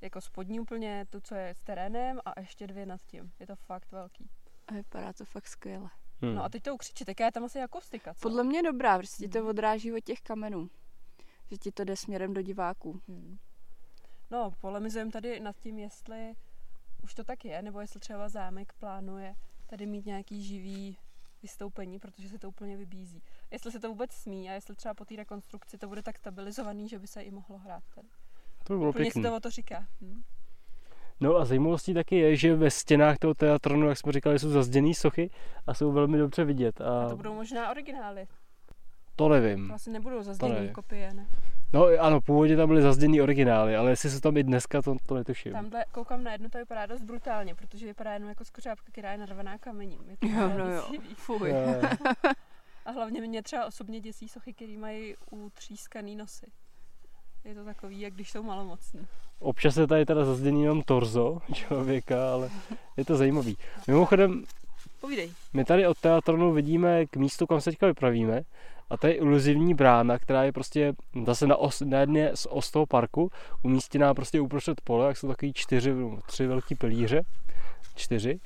Jako 0.00 0.20
spodní 0.20 0.61
úplně, 0.61 1.06
tu, 1.11 1.20
co 1.20 1.35
je 1.35 1.54
s 1.54 1.61
terénem 1.61 2.20
a 2.25 2.40
ještě 2.40 2.66
dvě 2.66 2.87
nad 2.87 3.00
tím. 3.02 3.32
Je 3.40 3.46
to 3.46 3.56
fakt 3.56 3.92
velký. 3.92 4.30
A 4.68 4.75
vypadá 4.75 5.12
to 5.12 5.25
fakt 5.25 5.46
skvěle. 5.46 5.90
Hmm. 6.23 6.35
No 6.35 6.44
a 6.44 6.49
teď 6.49 6.62
to 6.62 6.75
ukřičí, 6.75 7.04
tak 7.04 7.20
je 7.20 7.32
tam 7.32 7.44
asi 7.44 7.61
akustika, 7.61 8.14
co? 8.14 8.20
Podle 8.20 8.44
mě 8.44 8.62
dobrá, 8.62 8.99
protože 8.99 9.12
ti 9.16 9.28
to 9.28 9.38
Mhm. 9.38 9.49
odráží 9.49 9.92
od 9.92 10.00
těch 10.04 10.20
kamenů. 10.20 10.70
Že 11.50 11.56
ti 11.56 11.73
to 11.73 11.85
jde 11.85 11.96
směrem 11.96 12.35
do 12.35 12.42
diváků. 12.42 13.00
Hmm. 13.08 13.38
No, 14.30 14.50
polemizujeme 14.61 15.11
tady 15.11 15.40
nad 15.40 15.56
tím, 15.56 15.78
jestli 15.78 16.35
už 17.02 17.14
to 17.14 17.25
tak 17.25 17.44
je, 17.44 17.62
nebo 17.62 17.80
jestli 17.80 18.00
třeba 18.00 18.28
zámek 18.28 18.73
plánuje 18.73 19.35
tady 19.66 19.87
mít 19.87 20.06
nějaký 20.06 20.42
živý 20.42 20.99
vystoupení, 21.43 21.99
protože 21.99 22.28
se 22.28 22.38
to 22.38 22.49
úplně 22.49 22.76
vybízí. 22.76 23.23
Jestli 23.50 23.73
se 23.73 23.81
to 23.81 23.88
vůbec 23.88 24.12
smí 24.12 24.50
a 24.50 24.52
jestli 24.52 24.75
třeba 24.75 24.95
po 24.95 25.05
té 25.05 25.16
rekonstrukci 25.16 25.78
to 25.78 25.88
bude 25.88 26.02
tak 26.02 26.19
stabilizovaný, 26.19 26.88
že 26.88 26.99
by 26.99 27.07
se 27.07 27.23
i 27.23 27.31
mohlo 27.31 27.59
hrát 27.59 27.83
tady. 27.95 28.09
To 28.64 28.73
by 28.73 28.78
bylo 28.78 28.90
Úplně 28.90 29.05
pěkný. 29.05 29.23
to 29.23 29.37
o 29.37 29.40
to 29.40 29.50
říká. 29.50 29.87
Hm? 30.00 30.23
No 31.21 31.37
a 31.37 31.45
zajímavostí 31.45 31.95
taky 31.95 32.16
je, 32.16 32.37
že 32.37 32.55
ve 32.57 32.71
stěnách 32.71 33.19
toho 33.19 33.35
teatronu, 33.35 33.88
jak 33.88 33.99
jsme 33.99 34.12
říkali, 34.12 34.38
jsou 34.38 34.50
zazděný 34.50 34.95
sochy 34.95 35.31
a 35.66 35.75
jsou 35.75 35.93
velmi 35.93 36.19
dobře 36.19 36.45
vidět. 36.45 36.81
A, 36.81 37.05
A 37.07 37.09
to 37.09 37.16
budou 37.16 37.35
možná 37.35 37.71
originály. 37.71 38.26
to 39.16 39.28
nevím. 39.28 39.69
To 39.69 39.75
asi 39.75 39.90
nebudou 39.90 40.16
nevím. 40.16 40.25
zazděný 40.25 40.69
kopie, 40.73 41.14
ne? 41.14 41.26
No 41.76 41.87
ano, 42.00 42.21
původně 42.21 42.56
tam 42.56 42.68
byly 42.68 42.83
zazděný 42.83 43.21
originály, 43.23 43.76
ale 43.76 43.90
jestli 43.90 44.11
jsou 44.11 44.21
tam 44.21 44.37
i 44.37 44.42
dneska, 44.42 44.83
to, 44.83 44.97
to 45.06 45.14
netuším. 45.14 45.52
Tamhle 45.52 45.85
koukám 45.92 46.25
na 46.25 46.33
jedno, 46.33 46.49
to 46.50 46.59
vypadá 46.59 46.87
dost 46.87 47.02
brutálně, 47.02 47.54
protože 47.54 47.87
vypadá 47.87 48.12
jenom 48.12 48.28
jako 48.28 48.45
skořápka, 48.45 48.87
která 48.92 49.12
je 49.12 49.18
narvaná 49.18 49.59
kamením. 49.59 50.00
Je 50.11 50.16
to 50.16 50.26
Jo, 50.26 50.52
no 50.59 50.73
jo. 50.75 50.85
Fuj. 51.14 51.50
Eh, 51.52 51.80
A 52.87 52.90
hlavně 52.90 53.21
mě 53.21 53.42
třeba 53.42 53.66
osobně 53.66 54.00
děsí 54.00 54.28
sochy, 54.28 54.52
které 54.52 54.78
mají 54.78 55.14
utřískaný 55.30 56.16
nosy. 56.16 56.47
Je 57.45 57.54
to 57.54 57.64
takový, 57.64 58.00
jak 58.00 58.14
když 58.14 58.30
jsou 58.30 58.42
malomocní. 58.42 59.06
Občas 59.38 59.76
je 59.76 59.87
tady 59.87 60.04
teda 60.06 60.25
zazděný 60.25 60.62
jenom 60.62 60.83
torzo 60.83 61.38
člověka, 61.52 62.33
ale 62.33 62.50
je 62.97 63.04
to 63.04 63.16
zajímavý. 63.16 63.56
Mimochodem, 63.87 64.45
Povídej. 65.00 65.30
my 65.52 65.64
tady 65.64 65.87
od 65.87 65.99
teatronu 65.99 66.52
vidíme 66.52 67.06
k 67.06 67.16
místu, 67.16 67.47
kam 67.47 67.61
se 67.61 67.71
teďka 67.71 67.87
vypravíme. 67.87 68.42
A 68.90 68.97
to 68.97 69.07
je 69.07 69.12
iluzivní 69.12 69.75
brána, 69.75 70.19
která 70.19 70.45
je 70.45 70.52
prostě 70.52 70.93
zase 71.26 71.47
na, 71.47 71.57
os, 71.57 71.81
na 71.81 72.00
jedné 72.00 72.37
z 72.37 72.47
os 72.50 72.71
toho 72.71 72.87
parku, 72.87 73.31
umístěná 73.64 74.14
prostě 74.14 74.40
uprostřed 74.40 74.81
pole, 74.81 75.07
jak 75.07 75.16
jsou 75.16 75.28
takový 75.28 75.52
čtyři, 75.52 75.95
no, 75.95 76.19
tři 76.26 76.47
velký 76.47 76.75
pilíře, 76.75 77.23
čtyři. 77.95 78.40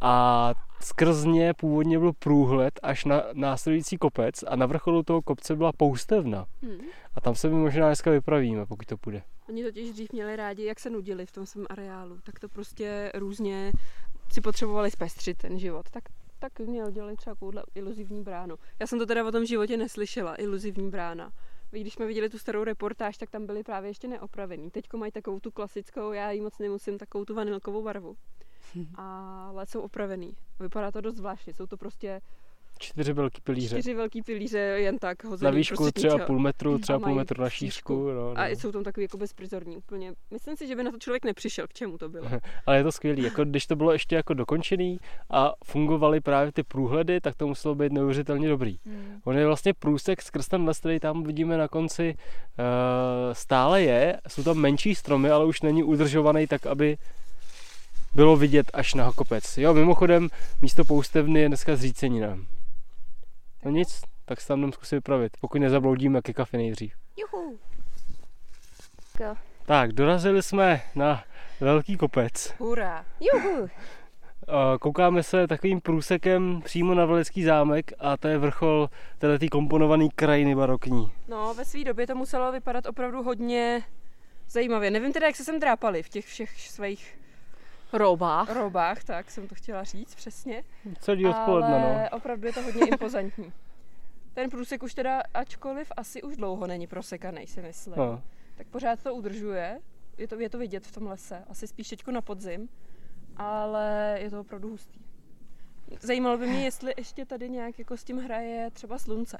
A 0.00 0.54
skrz 0.80 1.24
ně 1.24 1.54
původně 1.54 1.98
byl 1.98 2.12
průhled 2.12 2.80
až 2.82 3.04
na 3.04 3.22
následující 3.32 3.96
kopec 3.96 4.42
a 4.42 4.56
na 4.56 4.66
vrcholu 4.66 5.02
toho 5.02 5.22
kopce 5.22 5.56
byla 5.56 5.72
poustevna. 5.72 6.46
Hm. 6.62 6.78
A 7.14 7.20
tam 7.20 7.34
se 7.34 7.48
my 7.48 7.54
možná 7.54 7.86
dneska 7.86 8.10
vypravíme, 8.10 8.66
pokud 8.66 8.86
to 8.86 8.96
půjde. 8.96 9.22
Oni 9.48 9.64
totiž 9.64 9.90
dřív 9.90 10.12
měli 10.12 10.36
rádi, 10.36 10.64
jak 10.64 10.80
se 10.80 10.90
nudili 10.90 11.26
v 11.26 11.32
tom 11.32 11.46
svém 11.46 11.66
areálu. 11.70 12.18
Tak 12.22 12.38
to 12.38 12.48
prostě 12.48 13.12
různě 13.14 13.72
si 14.32 14.40
potřebovali 14.40 14.90
zpestřit 14.90 15.38
ten 15.38 15.58
život. 15.58 15.90
Tak 15.90 16.04
tak 16.38 16.58
mě 16.60 16.84
udělali 16.84 17.16
třeba 17.16 17.34
takovouhle 17.34 17.62
iluzivní 17.74 18.22
bránu. 18.22 18.56
Já 18.80 18.86
jsem 18.86 18.98
to 18.98 19.06
teda 19.06 19.26
o 19.26 19.32
tom 19.32 19.46
životě 19.46 19.76
neslyšela, 19.76 20.34
iluzivní 20.34 20.90
brána. 20.90 21.32
Když 21.70 21.94
jsme 21.94 22.06
viděli 22.06 22.28
tu 22.28 22.38
starou 22.38 22.64
reportáž, 22.64 23.16
tak 23.16 23.30
tam 23.30 23.46
byly 23.46 23.62
právě 23.62 23.90
ještě 23.90 24.08
neopravený. 24.08 24.70
Teďko 24.70 24.98
mají 24.98 25.12
takovou 25.12 25.40
tu 25.40 25.50
klasickou, 25.50 26.12
já 26.12 26.30
ji 26.30 26.40
moc 26.40 26.58
nemusím, 26.58 26.98
takovou 26.98 27.24
tu 27.24 27.34
vanilkovou 27.34 27.82
barvu. 27.82 28.16
Ale 28.94 29.66
jsou 29.66 29.80
opravený. 29.80 30.36
Vypadá 30.60 30.90
to 30.90 31.00
dost 31.00 31.16
zvláštně. 31.16 31.54
Jsou 31.54 31.66
to 31.66 31.76
prostě 31.76 32.20
Čtyři 32.78 33.12
velký 33.12 33.40
pilíře. 33.40 33.76
čtyři 33.76 33.94
velký 33.94 34.22
pilíře 34.22 34.58
jen 34.58 34.98
tak 34.98 35.24
hozený. 35.24 35.46
Na 35.50 35.56
výšku 35.56 35.76
prostě 35.76 36.00
třeba 36.00 36.26
půl 36.26 36.38
metru, 36.38 36.78
třeba 36.78 36.98
půl 36.98 37.14
metru 37.14 37.42
na 37.42 37.50
šířku. 37.50 37.74
šířku. 37.74 38.10
No, 38.10 38.34
no. 38.34 38.40
A 38.40 38.48
jsou 38.48 38.72
tam 38.72 38.84
takový 38.84 39.04
jako 39.04 39.16
bezprizorní 39.16 39.76
úplně. 39.76 40.12
Myslím 40.30 40.56
si, 40.56 40.66
že 40.66 40.76
by 40.76 40.82
na 40.82 40.90
to 40.90 40.98
člověk 40.98 41.24
nepřišel, 41.24 41.66
k 41.66 41.72
čemu 41.72 41.98
to 41.98 42.08
bylo. 42.08 42.26
Ale 42.66 42.76
je 42.76 42.82
to 42.82 42.92
skvělý. 42.92 43.22
Jako, 43.22 43.44
když 43.44 43.66
to 43.66 43.76
bylo 43.76 43.92
ještě 43.92 44.16
jako 44.16 44.34
dokončený 44.34 44.98
a 45.30 45.52
fungovaly 45.64 46.20
právě 46.20 46.52
ty 46.52 46.62
průhledy, 46.62 47.20
tak 47.20 47.36
to 47.36 47.46
muselo 47.46 47.74
být 47.74 47.92
neuvěřitelně 47.92 48.48
dobrý. 48.48 48.78
Hmm. 48.86 49.20
On 49.24 49.38
je 49.38 49.46
vlastně 49.46 49.74
průsek 49.74 50.22
skrz 50.22 50.48
ten 50.48 50.64
les, 50.64 50.78
který 50.78 51.00
tam 51.00 51.22
vidíme 51.22 51.56
na 51.56 51.68
konci, 51.68 52.14
uh, 52.14 52.64
stále 53.32 53.82
je. 53.82 54.20
Jsou 54.28 54.42
tam 54.42 54.56
menší 54.56 54.94
stromy, 54.94 55.30
ale 55.30 55.44
už 55.44 55.62
není 55.62 55.82
udržovaný 55.82 56.46
tak, 56.46 56.66
aby 56.66 56.96
bylo 58.14 58.36
vidět 58.36 58.70
až 58.74 58.94
na 58.94 59.12
kopec. 59.12 59.58
Jo, 59.58 59.74
mimochodem, 59.74 60.28
místo 60.62 60.84
poustevny 60.84 61.40
je 61.40 61.48
dneska 61.48 61.76
zřícenina. 61.76 62.38
No 63.66 63.72
nic, 63.72 64.00
tak 64.24 64.40
se 64.40 64.48
tam 64.48 64.58
jdem 64.58 64.72
zkusit 64.72 64.94
vypravit, 64.96 65.32
pokud 65.40 65.58
nezabloudíme 65.58 66.22
ke 66.22 66.32
kafe 66.32 66.56
nejdřív. 66.56 66.94
Juhu. 67.16 67.58
Tak, 69.66 69.92
dorazili 69.92 70.42
jsme 70.42 70.82
na 70.94 71.24
velký 71.60 71.96
kopec. 71.96 72.54
Hurá. 72.58 73.04
Juhu. 73.20 73.68
A 74.48 74.78
Koukáme 74.78 75.22
se 75.22 75.46
takovým 75.46 75.80
průsekem 75.80 76.62
přímo 76.64 76.94
na 76.94 77.04
Velecký 77.04 77.44
zámek 77.44 77.92
a 77.98 78.16
to 78.16 78.28
je 78.28 78.38
vrchol 78.38 78.90
této 79.18 79.46
komponovaný 79.48 80.10
krajiny 80.10 80.54
barokní. 80.54 81.12
No, 81.28 81.54
ve 81.54 81.64
své 81.64 81.84
době 81.84 82.06
to 82.06 82.14
muselo 82.14 82.52
vypadat 82.52 82.86
opravdu 82.86 83.22
hodně 83.22 83.82
zajímavě. 84.50 84.90
Nevím 84.90 85.12
teda, 85.12 85.26
jak 85.26 85.36
se 85.36 85.44
sem 85.44 85.60
drápali 85.60 86.02
v 86.02 86.08
těch 86.08 86.26
všech 86.26 86.60
svých 86.60 87.18
Roubách. 87.92 88.50
robách, 88.56 89.04
tak 89.04 89.30
jsem 89.30 89.48
to 89.48 89.54
chtěla 89.54 89.84
říct 89.84 90.14
přesně. 90.14 90.62
Celý 91.00 91.26
odpoledne, 91.26 91.74
Ale 91.84 92.08
no. 92.12 92.16
opravdu 92.16 92.46
je 92.46 92.52
to 92.52 92.62
hodně 92.62 92.86
impozantní. 92.86 93.52
Ten 94.34 94.50
průsek 94.50 94.82
už 94.82 94.94
teda, 94.94 95.22
ačkoliv 95.34 95.92
asi 95.96 96.22
už 96.22 96.36
dlouho 96.36 96.66
není 96.66 96.86
prosekaný, 96.86 97.46
si 97.46 97.62
myslím. 97.62 97.94
no. 97.96 98.22
tak 98.56 98.66
pořád 98.66 99.02
to 99.02 99.14
udržuje. 99.14 99.80
Je 100.18 100.28
to, 100.28 100.40
je 100.40 100.50
to 100.50 100.58
vidět 100.58 100.86
v 100.86 100.92
tom 100.92 101.06
lese. 101.06 101.44
Asi 101.48 101.66
spíš 101.66 101.88
teďko 101.88 102.10
na 102.10 102.20
podzim, 102.20 102.68
ale 103.36 104.16
je 104.20 104.30
to 104.30 104.40
opravdu 104.40 104.68
hustý. 104.68 105.00
Zajímalo 106.00 106.38
by 106.38 106.46
mě, 106.46 106.64
jestli 106.64 106.94
ještě 106.96 107.24
tady 107.26 107.50
nějak 107.50 107.78
jako 107.78 107.96
s 107.96 108.04
tím 108.04 108.18
hraje 108.18 108.70
třeba 108.70 108.98
slunce. 108.98 109.38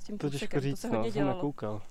S 0.00 0.04
tím 0.04 0.18
To 0.18 0.30
těžko 0.30 0.46
průsekem, 0.46 0.60
to 0.60 0.64
říct, 0.68 0.80
se 0.80 0.88
no, 0.88 0.96
hodně 0.96 1.12
jsem 1.12 1.20
dělalo. 1.20 1.36
nekoukal. 1.36 1.82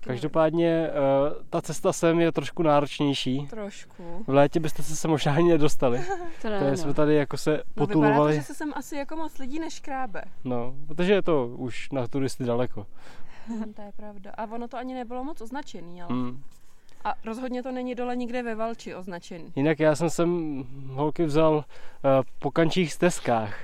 Každopádně 0.00 0.90
uh, 0.90 1.42
ta 1.50 1.62
cesta 1.62 1.92
sem 1.92 2.20
je 2.20 2.32
trošku 2.32 2.62
náročnější. 2.62 3.46
Trošku. 3.50 4.24
V 4.26 4.28
létě 4.34 4.60
byste 4.60 4.82
se 4.82 4.96
sem 4.96 5.10
možná 5.10 5.34
ani 5.34 5.48
nedostali. 5.50 6.00
To 6.42 6.50
ne, 6.50 6.70
no. 6.70 6.76
jsme 6.76 6.94
tady 6.94 7.14
jako 7.14 7.36
se 7.36 7.50
No, 7.50 7.56
vypadá 7.56 7.74
to, 7.74 7.86
potulovali. 7.86 8.34
že 8.34 8.42
se 8.42 8.54
sem 8.54 8.72
asi 8.76 8.96
jako 8.96 9.16
moc 9.16 9.38
lidí 9.38 9.58
neškrábe. 9.58 10.22
No, 10.44 10.74
protože 10.86 11.12
je 11.12 11.22
to 11.22 11.46
už 11.46 11.90
na 11.90 12.06
turisty 12.08 12.44
daleko. 12.44 12.86
To 13.76 13.82
je 13.82 13.92
pravda. 13.96 14.30
A 14.30 14.44
ono 14.44 14.68
to 14.68 14.76
ani 14.76 14.94
nebylo 14.94 15.24
moc 15.24 15.40
označený, 15.40 16.02
ale... 16.02 16.14
Hmm. 16.14 16.42
A 17.04 17.14
rozhodně 17.24 17.62
to 17.62 17.72
není 17.72 17.94
dole 17.94 18.16
nikde 18.16 18.42
ve 18.42 18.54
Valči 18.54 18.94
označený. 18.94 19.52
Jinak 19.56 19.80
já 19.80 19.94
jsem 19.94 20.10
sem 20.10 20.64
holky 20.88 21.24
vzal 21.24 21.54
uh, 21.54 21.62
po 22.38 22.50
kančích 22.50 22.92
stezkách. 22.92 23.56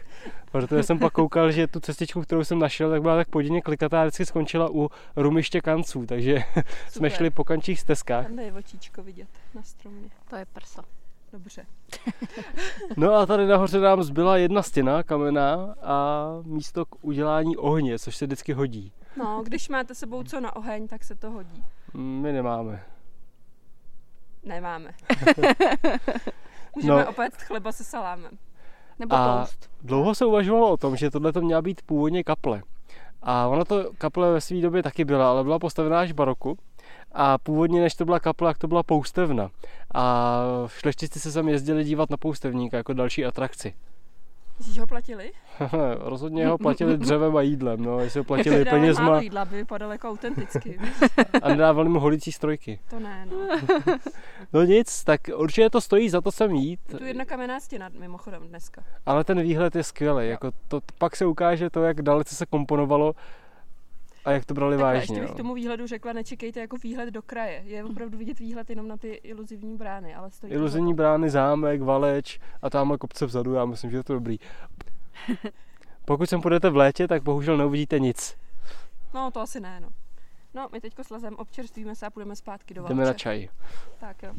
Protože 0.53 0.83
jsem 0.83 0.99
pak 0.99 1.13
koukal, 1.13 1.51
že 1.51 1.67
tu 1.67 1.81
cestičku, 1.81 2.23
kterou 2.23 2.45
jsem 2.45 2.59
našel, 2.59 2.91
tak 2.91 3.03
byla 3.03 3.17
tak 3.17 3.29
podině 3.29 3.63
klikatá 3.63 4.01
a 4.01 4.05
vždycky 4.05 4.27
skončila 4.27 4.69
u 4.71 4.91
rumiště 5.17 5.61
kanců. 5.61 6.07
Takže 6.07 6.35
jsme 6.89 7.11
Super. 7.11 7.11
šli 7.11 7.31
po 7.31 7.45
kančích 7.45 7.81
stezkách. 7.81 8.27
Tam 8.27 8.39
je 8.39 8.53
očíčko 8.53 9.03
vidět 9.03 9.29
na 9.55 9.63
stromě. 9.63 10.09
To 10.31 10.37
je 10.37 10.45
prso. 10.53 10.83
Dobře. 11.33 11.67
No 12.97 13.13
a 13.15 13.27
tady 13.27 13.47
nahoře 13.47 13.81
nám 13.81 14.03
zbyla 14.03 14.37
jedna 14.37 14.63
stěna 14.63 15.03
kamenná 15.03 15.75
a 15.83 16.27
místo 16.45 16.85
k 16.85 17.05
udělání 17.05 17.57
ohně, 17.57 17.99
což 17.99 18.17
se 18.17 18.27
vždycky 18.27 18.53
hodí. 18.53 18.93
No, 19.17 19.43
když 19.45 19.69
máte 19.69 19.95
sebou 19.95 20.23
co 20.23 20.41
na 20.41 20.57
oheň, 20.57 20.89
tak 20.89 21.05
se 21.05 21.15
to 21.15 21.31
hodí. 21.31 21.65
My 21.95 22.33
nemáme. 22.33 22.83
Nemáme. 24.43 24.91
Můžeme 26.77 27.05
No. 27.05 27.11
opět 27.11 27.37
chleba 27.37 27.73
se 27.73 27.85
salámem. 27.85 28.39
Nebo 28.99 29.15
A- 29.17 29.37
toast. 29.37 29.71
Dlouho 29.83 30.15
se 30.15 30.25
uvažovalo 30.25 30.71
o 30.71 30.77
tom, 30.77 30.97
že 30.97 31.11
tohle 31.11 31.33
to 31.33 31.41
měla 31.41 31.63
být 31.63 31.83
původně 31.83 32.25
kaple. 32.25 32.63
A 33.23 33.47
ona 33.47 33.65
to 33.65 33.91
kaple 33.99 34.33
ve 34.33 34.41
své 34.41 34.61
době 34.61 34.83
taky 34.83 35.05
byla, 35.05 35.31
ale 35.31 35.45
byla 35.45 35.59
postavená 35.59 36.01
až 36.01 36.11
v 36.13 36.15
baroku. 36.15 36.59
A 37.13 37.39
původně, 37.39 37.81
než 37.81 37.95
to 37.95 38.05
byla 38.05 38.21
kaple, 38.21 38.51
tak 38.51 38.59
to 38.59 38.69
byla 38.69 38.83
poustevna. 38.83 39.51
A 39.95 40.41
šlechtici 40.67 41.21
se 41.21 41.33
sem 41.33 41.49
jezdili 41.49 41.85
dívat 41.85 42.11
na 42.11 42.17
poustevníka 42.17 42.77
jako 42.77 42.93
další 42.93 43.25
atrakci. 43.27 43.75
Že 44.73 44.81
ho 44.81 44.87
platili? 44.87 45.33
Rozhodně 45.99 46.47
ho 46.47 46.59
platili 46.59 46.97
dřevem 46.97 47.37
a 47.37 47.43
jídlem, 47.43 47.85
no, 47.85 48.01
jestli 48.01 48.19
ho 48.21 48.25
platili 48.25 48.51
Dali 48.57 48.65
málo 48.65 48.81
penězma 48.81 49.21
jídla, 49.21 49.43
aby 49.43 49.57
vypadalo 49.57 49.93
jako 49.93 50.09
autenticky. 50.09 50.79
a 51.43 51.49
nedávali 51.49 51.89
mu 51.89 52.01
holicí 52.01 52.33
strojky. 52.33 52.81
To 52.91 53.01
ne, 53.01 53.27
no. 53.31 53.59
No 54.53 54.63
nic, 54.63 55.05
tak 55.05 55.21
určitě 55.37 55.71
to 55.71 55.81
stojí 55.81 56.09
za 56.11 56.21
to 56.21 56.33
sem 56.33 56.51
jít, 56.55 56.81
Je 56.93 56.99
tu 56.99 57.05
jedna 57.05 57.25
kamenná 57.25 57.61
stěna 57.61 57.89
mimochodem 57.99 58.49
dneska. 58.49 58.83
ale 59.07 59.25
ten 59.25 59.43
výhled 59.43 59.77
je 59.77 59.83
skvělý. 59.85 60.29
Jako 60.29 60.51
to, 60.69 60.81
pak 60.99 61.17
se 61.17 61.27
ukáže 61.27 61.71
to, 61.71 61.83
jak 61.83 62.03
dalece 62.03 62.35
se 62.35 62.47
komponovalo 62.47 63.15
a 64.25 64.31
jak 64.31 64.45
to 64.45 64.55
brali 64.55 64.77
Takhle, 64.77 64.95
vážně. 64.95 65.01
ještě 65.17 65.21
bych 65.21 65.31
no. 65.31 65.37
tomu 65.37 65.55
výhledu 65.55 65.87
řekla, 65.87 66.13
nečekejte 66.13 66.61
jako 66.61 66.77
výhled 66.77 67.11
do 67.11 67.23
kraje. 67.23 67.63
Je 67.67 67.85
opravdu 67.85 68.19
vidět 68.19 68.39
výhled 68.39 68.71
jenom 68.71 68.89
na 68.89 68.97
ty 68.97 69.09
iluzivní 69.09 69.77
brány, 69.77 70.15
ale 70.15 70.31
stojí 70.31 70.53
Iluzivní 70.53 70.93
to. 70.93 70.97
brány, 70.97 71.31
zámek, 71.31 71.83
valeč 71.83 72.41
a 72.63 72.71
tamhle 72.71 72.99
kopce 72.99 73.27
vzadu, 73.27 73.55
já 73.55 73.65
myslím, 73.65 73.91
že 73.91 73.97
je 73.97 74.05
to 74.05 74.13
dobrý. 74.15 74.39
Pokud 76.05 76.29
sem 76.31 76.41
půjdete 76.41 76.71
v 76.71 76.77
létě, 76.77 77.09
tak 77.09 77.23
bohužel 77.23 77.57
neuvidíte 77.57 77.99
nic. 77.99 78.37
No, 79.15 79.31
to 79.31 79.41
asi 79.41 79.61
ne, 79.61 79.81
no. 79.81 79.89
No, 80.55 80.69
my 80.73 80.81
teďko 80.81 81.05
slezem, 81.05 81.35
občerstvíme 81.37 81.95
se 81.95 82.07
a 82.07 82.11
půjdeme 82.11 82.37
zpátky 82.37 82.75
do 82.75 82.83
Jdeme 82.89 83.01
na 83.01 83.05
Valče. 83.07 83.19
čaj. 83.19 83.49
Tak 84.01 84.23
jo. 84.23 84.33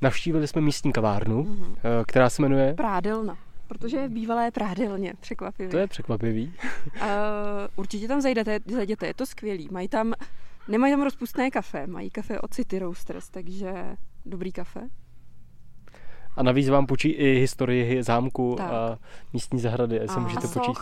Navštívili 0.00 0.48
jsme 0.48 0.60
místní 0.60 0.92
kavárnu, 0.92 1.42
Mhm. 1.42 1.74
eh, 1.78 2.04
která 2.06 2.30
se 2.30 2.42
jmenuje... 2.42 2.74
Prádelna. 2.74 3.38
Protože 3.68 3.96
je 3.96 4.08
v 4.08 4.12
bývalé 4.12 4.50
prádelně, 4.50 5.14
překvapivě. 5.20 5.70
To 5.70 5.78
je 5.78 5.86
překvapivý. 5.86 6.52
Uh, 6.96 7.02
určitě 7.76 8.08
tam 8.08 8.20
zajdete, 8.20 8.58
zajděte, 8.66 9.06
je 9.06 9.14
to 9.14 9.26
skvělý. 9.26 9.68
Mají 9.70 9.88
tam, 9.88 10.14
nemají 10.68 10.92
tam 10.92 11.02
rozpustné 11.02 11.50
kafe, 11.50 11.86
mají 11.86 12.10
kafe 12.10 12.40
od 12.40 12.54
City 12.54 12.78
Roasters, 12.78 13.30
takže 13.30 13.96
dobrý 14.26 14.52
kafe. 14.52 14.80
A 16.36 16.42
navíc 16.42 16.68
vám 16.68 16.86
půjčí 16.86 17.08
i 17.08 17.40
historii 17.40 18.02
zámku 18.02 18.54
Tak. 18.58 18.70
a 18.70 18.98
místní 19.32 19.60
zahrady, 19.60 20.00
A 20.00 20.18
můžete 20.18 20.48
soch. 20.48 20.66
počít. 20.66 20.78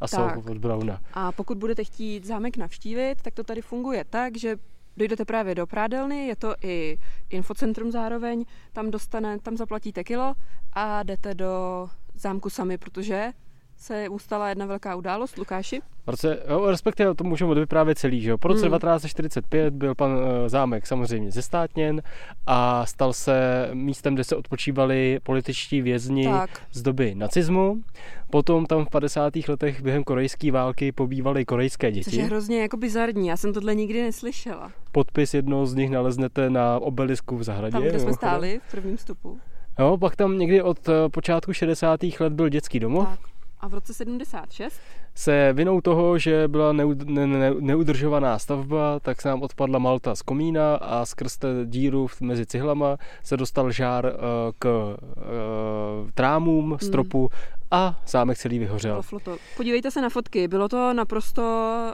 A 0.00 0.08
Tak. 0.08 0.10
soch 0.10 0.46
od 0.46 0.58
Brauna. 0.58 1.00
A 1.14 1.32
pokud 1.32 1.58
budete 1.58 1.84
chtít 1.84 2.24
zámek 2.24 2.56
navštívit, 2.56 3.22
tak 3.22 3.34
to 3.34 3.44
tady 3.44 3.62
funguje 3.62 4.04
tak, 4.10 4.36
že 4.36 4.56
dojdete 4.96 5.24
právě 5.24 5.54
do 5.54 5.66
prádelny, 5.66 6.26
je 6.26 6.36
to 6.36 6.54
i 6.62 6.98
infocentrum 7.30 7.90
zároveň, 7.92 8.44
tam 8.72 8.90
dostane, 8.90 9.38
tam 9.38 9.56
zaplatíte 9.56 10.04
kilo 10.04 10.34
a 10.72 11.02
jdete 11.02 11.34
do 11.34 11.88
zámku 12.18 12.50
sami, 12.50 12.78
protože 12.78 13.30
se 13.76 14.08
ustala 14.08 14.48
jedna 14.48 14.66
velká 14.66 14.96
událost, 14.96 15.38
Lukáši. 15.38 15.80
V 16.06 16.10
roce, 16.10 16.38
jo, 16.48 16.70
respektive 16.70 17.14
to 17.14 17.24
můžeme 17.24 17.50
odvyprávět 17.50 17.98
celý, 17.98 18.20
že 18.20 18.30
jo. 18.30 18.38
Po 18.38 18.48
roce 18.48 18.60
Hmm. 18.60 18.70
1945 18.70 19.74
byl 19.74 19.94
pan 19.94 20.10
eh, 20.18 20.48
zámek 20.48 20.86
samozřejmě 20.86 21.30
zestátněn 21.30 22.02
a 22.46 22.86
stal 22.86 23.12
se 23.12 23.68
místem, 23.72 24.14
kde 24.14 24.24
se 24.24 24.36
odpočívali 24.36 25.18
političtí 25.22 25.82
vězni 25.82 26.24
Tak, 26.24 26.50
z 26.72 26.82
doby 26.82 27.14
nacismu. 27.14 27.82
Potom 28.30 28.66
tam 28.66 28.84
v 28.84 28.90
50. 28.90 29.32
letech 29.48 29.82
během 29.82 30.04
korejské 30.04 30.52
války 30.52 30.92
pobývaly 30.92 31.44
korejské 31.44 31.88
což 31.92 31.96
je 31.96 32.02
děti. 32.02 32.22
hrozně 32.22 32.62
jako 32.62 32.76
bizarní, 32.76 33.28
já 33.28 33.36
jsem 33.36 33.52
tohle 33.52 33.74
nikdy 33.74 34.02
neslyšela. 34.02 34.72
Podpis 34.92 35.34
jednoho 35.34 35.66
z 35.66 35.74
nich 35.74 35.90
naleznete 35.90 36.50
na 36.50 36.78
obelisku 36.78 37.36
v 37.36 37.42
zahradě. 37.42 37.72
Tam, 37.72 37.82
kde 37.82 37.98
jsme 38.00 38.12
stáli 38.12 38.60
v 38.68 38.70
prvním 38.70 38.96
vstupu. 38.96 39.38
Jo, 39.78 39.96
pak 39.98 40.16
tam 40.16 40.38
někdy 40.38 40.62
od 40.62 40.88
eh, 40.88 41.08
počátku 41.08 41.52
60. 41.52 42.00
let 42.20 42.32
byl 42.32 42.48
dětský 42.48 42.80
domov. 42.80 43.08
Tak. 43.08 43.18
A 43.60 43.68
v 43.68 43.74
roce 43.74 43.94
76 43.94 44.80
se 45.14 45.52
vinou 45.52 45.80
toho, 45.80 46.18
že 46.18 46.48
byla 46.48 46.72
neud, 46.72 47.08
ne, 47.08 47.26
ne, 47.26 47.50
neudržovaná 47.60 48.38
stavba, 48.38 49.00
tak 49.00 49.22
se 49.22 49.28
nám 49.28 49.42
odpadla 49.42 49.78
malta 49.78 50.14
z 50.14 50.22
komína 50.22 50.76
a 50.76 51.04
skrz 51.04 51.36
té 51.36 51.48
díru 51.64 52.06
mezi 52.20 52.46
cihlama 52.46 52.96
se 53.22 53.36
dostal 53.36 53.70
žár 53.70 54.06
eh, 54.06 54.18
k 54.58 54.96
eh, 54.98 56.10
trámům, 56.14 56.76
stropu 56.80 57.30
a 57.74 57.96
zámek 58.06 58.38
celý 58.38 58.58
vyhořel. 58.58 59.02
To. 59.24 59.36
Podívejte 59.56 59.90
se 59.90 60.00
na 60.02 60.08
fotky, 60.08 60.48
bylo 60.48 60.68
to 60.68 60.92
naprosto 60.94 61.42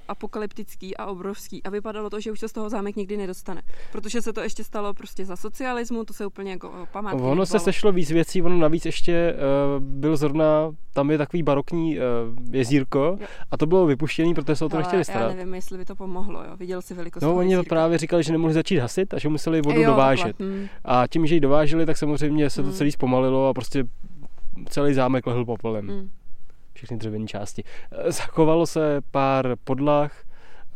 apokalyptický 0.08 0.96
a 0.96 1.06
obrovský 1.06 1.62
a 1.62 1.70
vypadalo 1.70 2.10
to, 2.10 2.20
že 2.20 2.32
už 2.32 2.40
se 2.40 2.48
z 2.48 2.52
toho 2.52 2.70
zámek 2.70 2.96
nikdy 2.96 3.16
nedostane. 3.16 3.62
Protože 3.92 4.22
se 4.22 4.32
to 4.32 4.40
ještě 4.40 4.64
stalo 4.64 4.94
prostě 4.94 5.24
za 5.24 5.36
socialismu, 5.36 6.04
to 6.04 6.12
se 6.12 6.26
úplně 6.26 6.50
jako 6.50 6.68
o, 6.70 6.86
památky 6.92 7.20
Ono 7.22 7.46
se 7.46 7.58
sešlo 7.58 7.92
víc 7.92 8.10
věcí, 8.10 8.42
ono 8.42 8.58
navíc 8.58 8.86
ještě 8.86 9.34
uh, 9.78 9.84
byl 9.84 10.16
zrovna, 10.16 10.44
tam 10.92 11.10
je 11.10 11.18
takový 11.18 11.42
barokní 11.42 11.98
uh, 11.98 12.04
jezírko 12.54 13.16
Jo. 13.20 13.26
a 13.50 13.56
to 13.56 13.66
bylo 13.66 13.86
vypuštěné, 13.86 14.34
protože 14.34 14.56
se 14.56 14.64
o 14.64 14.68
to 14.68 14.76
Hele, 14.76 14.82
nechtěli 14.82 15.00
já 15.00 15.04
starat. 15.04 15.36
nevím, 15.36 15.54
jestli 15.54 15.78
by 15.78 15.84
to 15.84 15.96
pomohlo, 15.96 16.44
jo. 16.44 16.56
Viděl 16.56 16.82
si 16.82 16.94
velikost 16.94 17.22
No 17.22 17.28
toho 17.28 17.38
oni 17.38 17.50
jezírka. 17.52 17.68
právě 17.68 17.98
říkali, 17.98 18.22
že 18.22 18.32
nemohli 18.32 18.54
začít 18.54 18.78
hasit 18.78 19.14
a 19.14 19.18
že 19.18 19.28
museli 19.28 19.62
vodu 19.62 19.80
Jo, 19.80 19.90
dovážet. 19.90 20.26
takhle, 20.26 20.46
hm. 20.46 20.66
A 20.84 21.06
tím, 21.06 21.26
že 21.26 21.34
ji 21.34 21.40
dováželi, 21.40 21.86
tak 21.86 21.96
samozřejmě 21.96 22.50
se 22.50 22.62
to 22.62 22.68
Hmm. 22.68 22.76
celý 22.76 22.92
zpomalilo 22.92 23.48
a 23.48 23.54
prostě 23.54 23.84
celý 24.68 24.94
zámek 24.94 25.26
lehl 25.26 25.44
popelem. 25.44 25.88
Hm. 25.88 26.10
Všechny 26.72 26.96
dřevěné 26.96 27.26
části. 27.26 27.64
Eh, 27.92 28.12
Zachovalo 28.12 28.66
se 28.66 29.00
pár 29.10 29.56
podlah, 29.64 30.12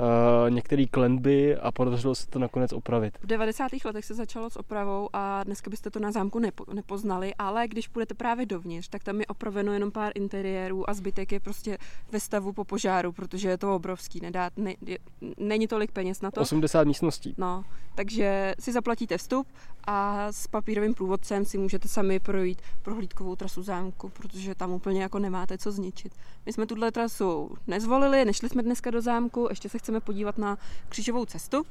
eh, 0.01 0.51
některé 0.51 0.85
klenby 0.87 1.57
a 1.57 1.73
podařilo 1.73 2.15
se 2.15 2.27
to 2.27 2.39
nakonec 2.39 2.73
opravit. 2.73 3.19
V 3.23 3.27
90. 3.27 3.73
letech 3.85 4.05
se 4.05 4.15
začalo 4.15 4.51
s 4.51 4.57
opravou 4.57 5.09
a 5.13 5.45
dneska 5.45 5.71
byste 5.71 5.91
to 5.91 5.99
na 5.99 6.13
zámku 6.13 6.39
nepo, 6.39 6.65
nepoznali, 6.75 7.35
ale 7.39 7.69
když 7.69 7.89
půjdete 7.89 8.15
právě 8.15 8.47
dovnitř, 8.47 8.89
tak 8.89 9.05
tam 9.05 9.21
je 9.21 9.27
opraveno 9.27 9.73
jenom 9.73 9.91
pár 9.91 10.13
interiérů 10.15 10.91
a 10.91 10.95
zbytek 10.95 11.33
je 11.33 11.41
prostě 11.41 11.79
ve 12.13 12.21
stavu 12.21 12.53
po 12.53 12.65
požáru, 12.65 13.13
protože 13.13 13.49
je 13.49 13.59
to 13.59 13.75
obrovský, 13.75 14.21
nedá, 14.21 14.51
ne, 14.57 14.75
je, 14.87 14.99
není 15.39 15.69
tolik 15.69 15.93
peněz 15.93 16.21
na 16.21 16.31
to. 16.31 16.41
80 16.41 16.85
místností. 16.85 17.35
No, 17.39 17.65
takže 17.95 18.55
si 18.59 18.73
zaplatíte 18.73 19.19
vstup 19.19 19.47
a 19.87 20.27
s 20.33 20.47
papírovým 20.47 20.95
průvodcem 20.95 21.45
si 21.45 21.59
můžete 21.59 21.89
sami 21.89 22.21
projít 22.21 22.63
prohlídkovou 22.83 23.37
trasu 23.37 23.63
zámku, 23.63 24.09
protože 24.09 24.55
tam 24.55 24.73
úplně 24.73 25.03
jako 25.03 25.19
nemáte 25.19 25.59
co 25.59 25.73
zničit. 25.73 26.13
My 26.47 26.53
jsme 26.53 26.67
tuhle 26.67 26.93
trasu 26.93 27.51
nezvolili, 27.67 28.25
nešli 28.25 28.49
jsme 28.49 28.63
dneska 28.63 28.91
do 28.91 29.01
zámku, 29.01 29.47
ještě 29.51 29.69
se 29.69 29.79
chceme 29.85 30.01
podívat 30.01 30.39
na 30.39 30.59
křížovou 30.89 31.25
cestu. 31.25 31.63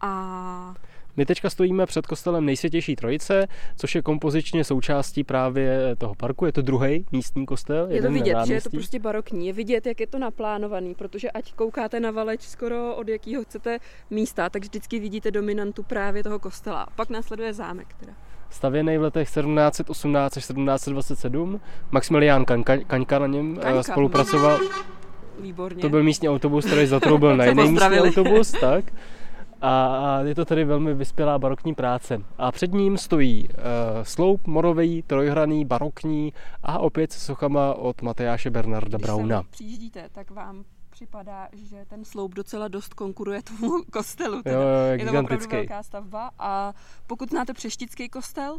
A 0.00 0.74
My 1.16 1.26
teďka 1.26 1.50
stojíme 1.50 1.86
před 1.86 2.06
kostelem 2.06 2.44
Nejsvětější 2.44 2.96
Trojice, 2.96 3.46
což 3.76 3.94
je 3.94 4.02
kompozičně 4.02 4.64
součástí 4.64 5.24
právě 5.24 5.96
toho 5.98 6.14
parku. 6.14 6.46
Je 6.46 6.52
to 6.52 6.62
druhý 6.62 7.06
místní 7.12 7.46
kostel. 7.46 7.86
je 7.90 8.02
to 8.02 8.10
vidět, 8.10 8.36
že 8.46 8.54
je 8.54 8.60
to 8.60 8.70
prostě 8.70 8.98
barokní. 8.98 9.46
Je 9.46 9.52
vidět, 9.52 9.86
jak 9.86 10.00
je 10.00 10.06
to 10.06 10.18
naplánovaný, 10.18 10.94
protože 10.94 11.30
ať 11.30 11.52
koukáte 11.52 12.00
na 12.00 12.10
valeč 12.10 12.42
skoro 12.42 12.96
od 12.96 13.08
jakého 13.08 13.44
chcete 13.44 13.78
místa, 14.10 14.50
tak 14.50 14.62
vždycky 14.62 15.00
vidíte 15.00 15.30
dominantu 15.30 15.82
právě 15.82 16.22
toho 16.24 16.38
kostela. 16.38 16.82
A 16.82 16.90
pak 16.90 17.10
následuje 17.10 17.52
zámek. 17.54 17.86
Teda. 18.00 18.12
Stavěný 18.50 18.98
v 18.98 19.02
letech 19.02 19.28
1718 19.28 20.36
až 20.36 20.42
1727. 20.42 21.60
Maximilián 21.90 22.44
Kaňka, 22.44 22.76
Kaňka 22.76 23.18
na 23.18 23.26
něm 23.26 23.56
eh, 23.58 23.62
Kaňka. 23.62 23.82
spolupracoval. 23.82 24.60
Výborně. 25.40 25.82
To 25.82 25.88
byl 25.88 26.02
místní 26.02 26.28
autobus, 26.28 26.64
který 26.66 26.86
zatroubil 26.86 27.36
na 27.36 27.44
jiný 27.44 27.70
místní 27.70 28.00
autobus, 28.00 28.52
tak. 28.52 28.84
A 29.62 30.20
je 30.24 30.34
to 30.34 30.44
tady 30.44 30.64
velmi 30.64 30.94
vyspělá 30.94 31.38
barokní 31.38 31.74
práce. 31.74 32.22
A 32.38 32.52
před 32.52 32.72
ním 32.72 32.98
stojí 32.98 33.48
uh, 33.48 33.54
sloup 34.02 34.46
morový, 34.46 35.02
trojhraný, 35.02 35.64
barokní 35.64 36.32
a 36.62 36.78
opět 36.78 37.12
se 37.12 37.20
sochama 37.20 37.74
od 37.74 38.02
Matejáše 38.02 38.50
Bernarda 38.50 38.98
Když 38.98 39.06
Brauna. 39.06 39.36
sem 39.42 39.50
přijíždíte, 39.50 40.08
tak 40.12 40.30
vám 40.30 40.64
připadá, 40.90 41.48
že 41.52 41.84
ten 41.88 42.04
sloup 42.04 42.34
docela 42.34 42.68
dost 42.68 42.94
konkuruje 42.94 43.42
tomu 43.42 43.72
kostelu. 43.92 44.36
Jo, 44.36 44.42
Teda. 44.42 44.56
jo, 44.56 44.68
je 44.86 44.92
je 44.92 45.04
to 45.12 45.20
opravdu 45.20 45.46
velká 45.50 45.82
stavba 45.82 46.30
a 46.38 46.74
pokud 47.06 47.30
znáte 47.30 47.54
Přeštický 47.54 48.08
kostel, 48.08 48.58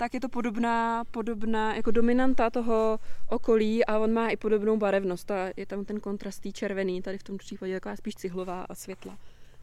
tak 0.00 0.14
je 0.14 0.20
to 0.20 0.28
podobná, 0.28 1.04
podobná 1.10 1.74
jako 1.74 1.90
dominanta 1.90 2.50
toho 2.50 2.98
okolí 3.28 3.84
a 3.84 3.98
on 3.98 4.12
má 4.12 4.28
i 4.28 4.36
podobnou 4.36 4.76
barevnost. 4.76 5.30
A 5.30 5.48
je 5.56 5.66
tam 5.66 5.84
ten 5.84 6.00
kontrastý 6.00 6.52
červený, 6.52 7.02
tady 7.02 7.18
v 7.18 7.22
tom 7.22 7.38
případě 7.38 7.74
taková 7.74 7.96
spíš 7.96 8.14
cihlová 8.14 8.66
a 8.68 8.74
světla. 8.74 9.18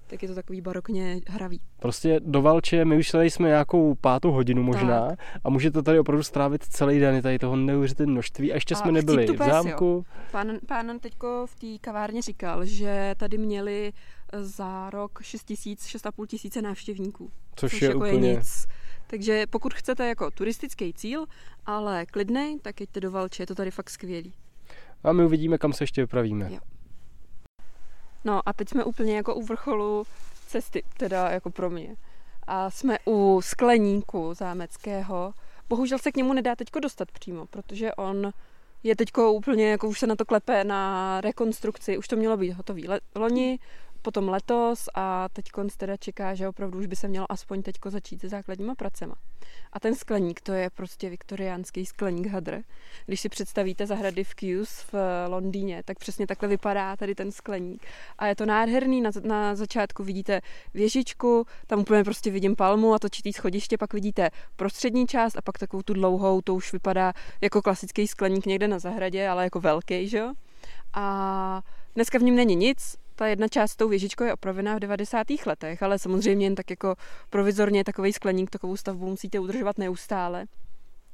Tak 0.08 0.21
je 0.21 0.28
to 0.30 0.36
takový 0.36 0.62
barokně 0.62 1.21
hravý. 1.28 1.62
Prostě 1.80 2.19
do 2.23 2.41
Valče, 2.41 2.86
my 2.86 2.97
už 2.97 3.12
tady 3.12 3.30
jsme 3.30 3.47
nějakou 3.47 3.95
pátou 3.95 4.32
hodinu 4.32 4.63
možná 4.63 5.10
a 5.43 5.50
můžete 5.50 5.84
tady 5.84 6.00
opravdu 6.00 6.23
strávit 6.23 6.63
celý 6.63 7.00
den, 7.00 7.15
je 7.15 7.21
tady 7.21 7.39
toho 7.39 7.56
neuvěřitelné 7.56 8.12
množství 8.12 8.52
a 8.52 8.56
ještě 8.56 8.76
A 8.76 8.78
jsme 8.78 8.91
nebyli 8.91 9.28
v 9.28 9.38
pes, 9.38 9.47
zámku. 9.47 10.06
Pán, 10.32 10.52
pán 10.65 11.00
teďko 11.00 11.45
v 11.50 11.56
té 11.56 11.67
kavárně 11.82 12.21
říkal, 12.21 12.65
že 12.65 13.15
tady 13.17 13.38
měli 13.38 13.93
za 14.34 14.89
rok 14.89 15.19
6 15.21 15.43
tisíc, 15.43 15.86
6,5 15.86 16.28
tisíce 16.28 16.62
návštěvníků. 16.62 17.32
Což, 17.56 17.71
což 17.71 17.82
je 17.82 17.88
jako 17.88 17.97
úplně... 17.97 18.30
je 18.30 18.36
nic. 18.36 18.67
Takže 19.08 19.48
pokud 19.48 19.74
chcete 19.74 20.08
jako 20.08 20.32
turistický 20.32 20.93
cíl, 20.93 21.26
ale 21.65 22.06
klidnej, 22.06 22.60
tak 22.60 22.82
jeďte 22.82 23.00
do 23.00 23.12
Valče, 23.12 23.43
je 23.43 23.48
to 23.48 23.56
tady 23.56 23.72
fakt 23.72 23.89
skvělý. 23.89 24.34
A 25.04 25.13
my 25.13 25.26
uvidíme, 25.26 25.58
kam 25.58 25.74
se 25.74 25.84
ještě 25.84 26.02
vypravíme. 26.02 26.54
Jo. 26.54 26.60
No 28.26 28.41
a 28.46 28.54
teď 28.54 28.70
jsme 28.70 28.84
úplně 28.84 29.15
jako 29.15 29.36
u 29.36 29.46
vrcholu 29.46 30.04
cesty, 30.48 30.84
teda 30.98 31.30
jako 31.30 31.50
pro 31.50 31.70
mě. 31.70 31.96
A 32.48 32.70
jsme 32.70 32.98
u 33.08 33.41
skleníku 33.43 34.34
zámeckého. 34.34 35.34
Bohužel 35.70 36.00
se 36.00 36.12
k 36.12 36.15
němu 36.15 36.34
nedá 36.34 36.56
teďko 36.56 36.80
dostat 36.80 37.12
přímo, 37.12 37.46
protože 37.46 37.93
on 37.93 38.32
je 38.84 38.96
teďko 38.96 39.34
úplně, 39.34 39.70
jako 39.70 39.88
už 39.88 40.00
se 40.00 40.08
na 40.08 40.15
to 40.15 40.26
klepe 40.26 40.63
na 40.63 41.22
rekonstrukci. 41.22 41.98
Už 41.98 42.08
to 42.08 42.15
mělo 42.15 42.38
být 42.38 42.52
hotový 42.52 42.88
loni, 43.15 43.60
potom 44.08 44.30
letos 44.30 44.89
a 44.96 45.30
teď 45.34 45.46
teda 45.78 45.98
čeká, 45.98 46.36
že 46.36 46.48
opravdu 46.48 46.80
už 46.80 46.86
by 46.86 46.96
se 46.96 47.08
mělo 47.08 47.32
aspoň 47.32 47.62
teďko 47.62 47.89
začít 47.89 48.22
se 48.22 48.30
základníma 48.30 48.76
pracema. 48.76 49.15
A 49.74 49.80
ten 49.80 49.96
skleník, 49.96 50.41
to 50.41 50.54
je 50.54 50.70
prostě 50.70 51.10
viktoriánský 51.10 51.86
skleník 51.86 52.28
hadr. 52.28 52.62
Když 53.06 53.20
si 53.20 53.30
představíte 53.30 53.86
zahrady 53.86 54.24
v 54.24 54.34
Kews 54.34 54.70
v 54.80 54.93
eh, 54.93 55.28
Londýně, 55.28 55.84
tak 55.86 56.00
přesně 56.00 56.28
takhle 56.28 56.50
vypadá 56.50 56.96
tady 56.96 57.15
ten 57.15 57.32
skleník. 57.32 57.86
A 58.17 58.28
je 58.28 58.36
to 58.36 58.46
nádherný, 58.46 59.02
na, 59.02 59.12
na 59.24 59.56
začátku 59.56 60.04
vidíte 60.04 60.41
věžičku, 60.74 61.46
tam 61.67 61.80
úplně 61.80 62.04
prostě 62.04 62.32
vidím 62.32 62.56
palmu 62.56 62.93
a 62.93 63.00
točitý 63.00 63.34
schodiště, 63.34 63.78
pak 63.78 63.93
vidíte 63.93 64.30
prostřední 64.56 65.08
část 65.08 65.38
a 65.38 65.41
pak 65.41 65.58
takovou 65.58 65.84
tu 65.84 65.93
dlouhou, 65.93 66.41
to 66.41 66.56
už 66.56 66.74
vypadá 66.74 67.13
jako 67.41 67.62
klasický 67.62 68.08
skleník 68.08 68.46
někde 68.46 68.67
na 68.67 68.80
zahradě, 68.80 69.28
ale 69.28 69.43
jako 69.43 69.60
velký, 69.60 70.08
že 70.08 70.17
jo? 70.17 70.34
A 70.93 71.62
dneska 71.96 72.17
v 72.17 72.24
něm 72.24 72.36
není 72.36 72.56
nic, 72.56 72.98
ta 73.17 73.27
jedna 73.27 73.47
část 73.47 73.71
s 73.71 73.75
tou 73.75 73.89
věžičkou 73.89 74.23
je 74.23 74.34
opravená 74.34 74.75
v 74.75 74.80
90. 74.80 75.27
letech, 75.45 75.84
ale 75.84 75.99
samozřejmě 75.99 76.45
jen 76.45 76.56
tak 76.56 76.69
jako 76.69 76.95
provizorně 77.30 77.84
takový 77.84 78.13
skleník, 78.13 78.49
takovou 78.49 78.77
stavbu 78.77 79.08
musíte 79.10 79.39
udržovat 79.39 79.77
neustále. 79.77 80.45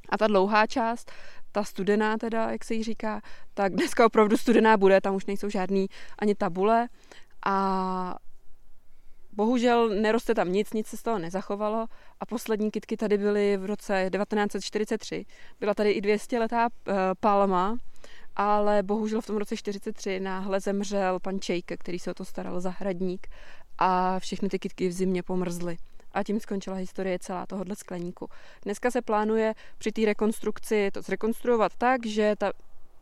A 0.09 0.17
ta 0.17 0.27
dlouhá 0.27 0.67
část, 0.67 1.11
ta 1.51 1.63
studená 1.63 2.17
teda, 2.17 2.51
jak 2.51 2.63
se 2.63 2.73
jí 2.73 2.83
říká, 2.83 3.21
tak 3.53 3.73
dneska 3.73 4.05
opravdu 4.05 4.37
studená 4.37 4.77
bude, 4.77 5.01
tam 5.01 5.15
už 5.15 5.25
nejsou 5.25 5.49
žádný 5.49 5.87
ani 6.19 6.35
tabule 6.35 6.87
a 7.45 8.15
bohužel 9.31 9.89
neroste 9.89 10.35
tam 10.35 10.51
nic, 10.51 10.73
nic 10.73 10.87
se 10.87 10.97
z 10.97 11.01
toho 11.01 11.19
nezachovalo 11.19 11.87
a 12.19 12.25
poslední 12.25 12.71
kitky 12.71 12.97
tady 12.97 13.17
byly 13.17 13.57
v 13.57 13.65
roce 13.65 14.09
1943. 14.11 15.25
Byla 15.59 15.73
tady 15.73 15.91
i 15.91 16.01
200 16.01 16.39
letá 16.39 16.69
eh, 16.87 16.93
palma, 17.19 17.77
ale 18.35 18.83
bohužel 18.83 19.21
v 19.21 19.25
tom 19.25 19.37
roce 19.37 19.57
43 19.57 20.19
náhle 20.19 20.59
zemřel 20.59 21.19
pan 21.19 21.39
Čejke, 21.39 21.77
který 21.77 21.99
se 21.99 22.11
o 22.11 22.13
to 22.13 22.25
staral, 22.25 22.61
zahradník 22.61 23.27
a 23.77 24.19
všechny 24.19 24.49
ty 24.49 24.59
kytky 24.59 24.87
v 24.87 24.91
zimě 24.91 25.23
pomrzly. 25.23 25.77
A 26.11 26.23
tím 26.23 26.39
skončila 26.39 26.75
historie 26.75 27.19
celá 27.19 27.45
tohohle 27.45 27.75
skleníku. 27.75 28.29
Dneska 28.63 28.91
se 28.91 29.01
plánuje 29.01 29.53
při 29.77 29.91
té 29.91 30.05
rekonstrukci 30.05 30.91
to 30.93 31.01
zrekonstruovat 31.01 31.71
tak, 31.77 32.05
že 32.05 32.35
ta 32.37 32.51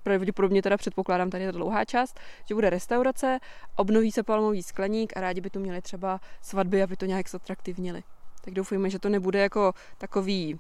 pravděpodobně 0.04 0.62
teda 0.62 0.78
předpokládám, 0.78 1.30
tady 1.30 1.46
ta 1.46 1.52
dlouhá 1.52 1.86
část, 1.86 2.20
že 2.46 2.56
bude 2.56 2.70
restaurace, 2.70 3.40
obnoví 3.76 4.12
se 4.12 4.24
palmový 4.24 4.64
skleník 4.64 5.18
a 5.18 5.22
rádi 5.22 5.42
by 5.42 5.50
tu 5.50 5.60
měli 5.60 5.82
třeba 5.82 6.20
svatby, 6.42 6.84
aby 6.84 6.98
to 6.98 7.06
nějak 7.06 7.30
zatraktivnili. 7.30 8.04
Tak 8.42 8.54
doufujeme, 8.54 8.90
že 8.90 9.00
to 9.00 9.10
nebude 9.10 9.40
jako 9.40 9.74
takový, 9.98 10.60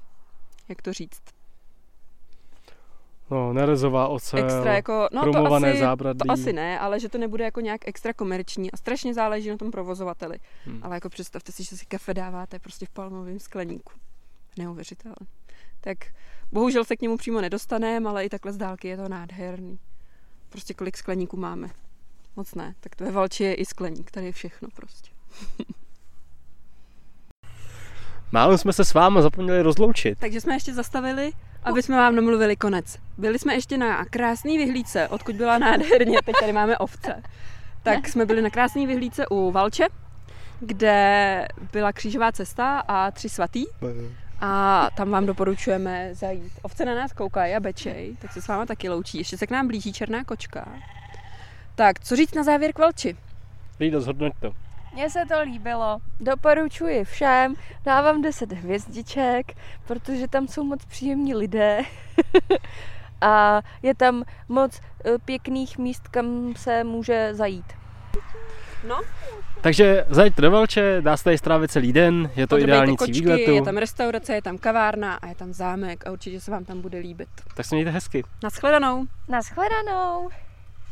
jak 0.69 0.81
to 0.81 0.93
říct, 0.93 1.21
No, 3.31 3.53
nerezová 3.53 4.07
ocel, 4.07 4.39
extra 4.39 4.73
jako, 4.73 5.07
no 5.13 5.31
to 5.31 5.53
asi, 5.53 5.79
zábradlí. 5.79 6.27
to 6.27 6.31
asi 6.31 6.53
ne, 6.53 6.79
ale 6.79 6.99
že 6.99 7.09
to 7.09 7.17
nebude 7.17 7.43
jako 7.43 7.61
nějak 7.61 7.87
extra 7.87 8.13
komerční 8.13 8.71
a 8.71 8.77
strašně 8.77 9.13
záleží 9.13 9.49
na 9.49 9.57
tom 9.57 9.71
provozovateli. 9.71 10.37
Hmm. 10.65 10.79
Ale 10.83 10.95
jako 10.95 11.09
představte 11.09 11.51
si, 11.51 11.63
že 11.63 11.77
si 11.77 11.85
kafe 11.85 12.13
dáváte 12.13 12.59
prostě 12.59 12.85
v 12.85 12.89
palmovém 12.89 13.39
skleníku. 13.39 13.93
Neuvěřitelné. 14.57 15.27
Tak 15.81 15.97
bohužel 16.51 16.83
se 16.83 16.95
k 16.95 17.01
němu 17.01 17.17
přímo 17.17 17.41
nedostaneme, 17.41 18.09
ale 18.09 18.25
i 18.25 18.29
takhle 18.29 18.53
z 18.53 18.57
dálky 18.57 18.87
je 18.87 18.97
to 18.97 19.09
nádherný. 19.09 19.79
Prostě 20.49 20.73
kolik 20.73 20.97
skleníků 20.97 21.37
máme. 21.37 21.69
Moc 22.35 22.55
ne. 22.55 22.75
Tak 22.79 22.95
to 22.95 23.03
ve 23.03 23.11
Valči 23.11 23.43
je 23.43 23.53
i 23.53 23.65
skleník, 23.65 24.11
tady 24.11 24.25
je 24.25 24.31
všechno 24.31 24.69
prostě. 24.75 25.09
Málo 28.31 28.57
jsme 28.57 28.73
se 28.73 28.85
s 28.85 28.93
váma 28.93 29.21
zapomněli 29.21 29.61
rozloučit. 29.61 30.19
Takže 30.19 30.41
jsme 30.41 30.53
ještě 30.53 30.73
zastavili, 30.73 31.31
aby 31.63 31.81
jsme 31.83 31.97
vám 31.97 32.15
namluvili 32.15 32.55
konec. 32.55 32.97
Byli 33.17 33.39
jsme 33.39 33.53
ještě 33.53 33.77
na 33.77 34.05
krásné 34.05 34.57
vyhlídce, 34.57 35.07
odkud 35.07 35.35
byla 35.35 35.57
nádherně, 35.57 36.17
teď 36.25 36.35
tady 36.39 36.53
máme 36.53 36.77
ovce. 36.77 37.23
Tak 37.83 38.07
jsme 38.07 38.25
byli 38.25 38.41
na 38.41 38.49
krásné 38.49 38.87
vyhlídce 38.87 39.27
u 39.27 39.51
Valče, 39.51 39.87
kde 40.59 41.47
byla 41.71 41.93
křížová 41.93 42.31
cesta 42.31 42.79
a 42.79 43.11
tři 43.11 43.29
svatý. 43.29 43.65
A 44.41 44.87
tam 44.97 45.09
vám 45.09 45.25
doporučujeme 45.25 46.09
zajít. 46.11 46.53
Ovce 46.61 46.85
na 46.85 46.95
nás 46.95 47.13
koukají 47.13 47.55
a 47.55 47.59
bečej, 47.59 48.17
tak 48.21 48.33
se 48.33 48.41
s 48.41 48.47
váma 48.47 48.65
taky 48.65 48.89
loučí. 48.89 49.17
Ještě 49.17 49.37
se 49.37 49.47
k 49.47 49.51
nám 49.51 49.67
blíží 49.67 49.93
černá 49.93 50.23
kočka. 50.23 50.67
Tak, 51.75 51.99
co 51.99 52.15
říct 52.15 52.33
na 52.35 52.43
závěr 52.43 52.73
k 52.73 52.79
Valči? 52.79 53.17
Lído, 53.79 54.01
zhodnoť 54.01 54.33
to. 54.39 54.53
Mně 54.93 55.09
se 55.09 55.25
to 55.25 55.41
líbilo. 55.41 55.97
Doporučuji 56.19 57.03
všem. 57.03 57.55
Dávám 57.85 58.21
10 58.21 58.51
hvězdiček, 58.51 59.53
protože 59.87 60.27
tam 60.27 60.47
jsou 60.47 60.63
moc 60.63 60.85
příjemní 60.85 61.35
lidé. 61.35 61.81
A 63.21 63.61
je 63.81 63.95
tam 63.95 64.23
moc 64.49 64.81
eh, 65.05 65.17
pěkných 65.25 65.77
míst, 65.77 66.07
kam 66.07 66.53
se 66.55 66.83
může 66.83 67.33
zajít. 67.33 67.65
Takže 69.61 70.05
zajďte 70.09 70.41
do 70.41 70.51
Valče, 70.51 70.97
dá 71.01 71.17
se 71.17 71.23
tady 71.23 71.37
strávit 71.37 71.71
celý 71.71 71.93
den, 71.93 72.31
je 72.35 72.47
to 72.47 72.59
ideální 72.59 72.97
cíl 72.97 73.07
kočky, 73.07 73.21
výletu. 73.21 73.51
je 73.51 73.61
tam 73.61 73.77
restaurace, 73.77 74.33
je 74.33 74.41
tam 74.41 74.57
kavárna 74.57 75.15
a 75.15 75.27
je 75.27 75.35
tam 75.35 75.53
zámek 75.53 76.07
a 76.07 76.11
určitě 76.11 76.39
se 76.39 76.51
vám 76.51 76.65
tam 76.65 76.81
bude 76.81 76.99
líbit. 76.99 77.29
Tak 77.55 77.65
se 77.65 77.75
mějte 77.75 77.91
hezky. 77.91 78.23
Naschledanou! 78.43 79.05
Naschledanou! 79.27 80.29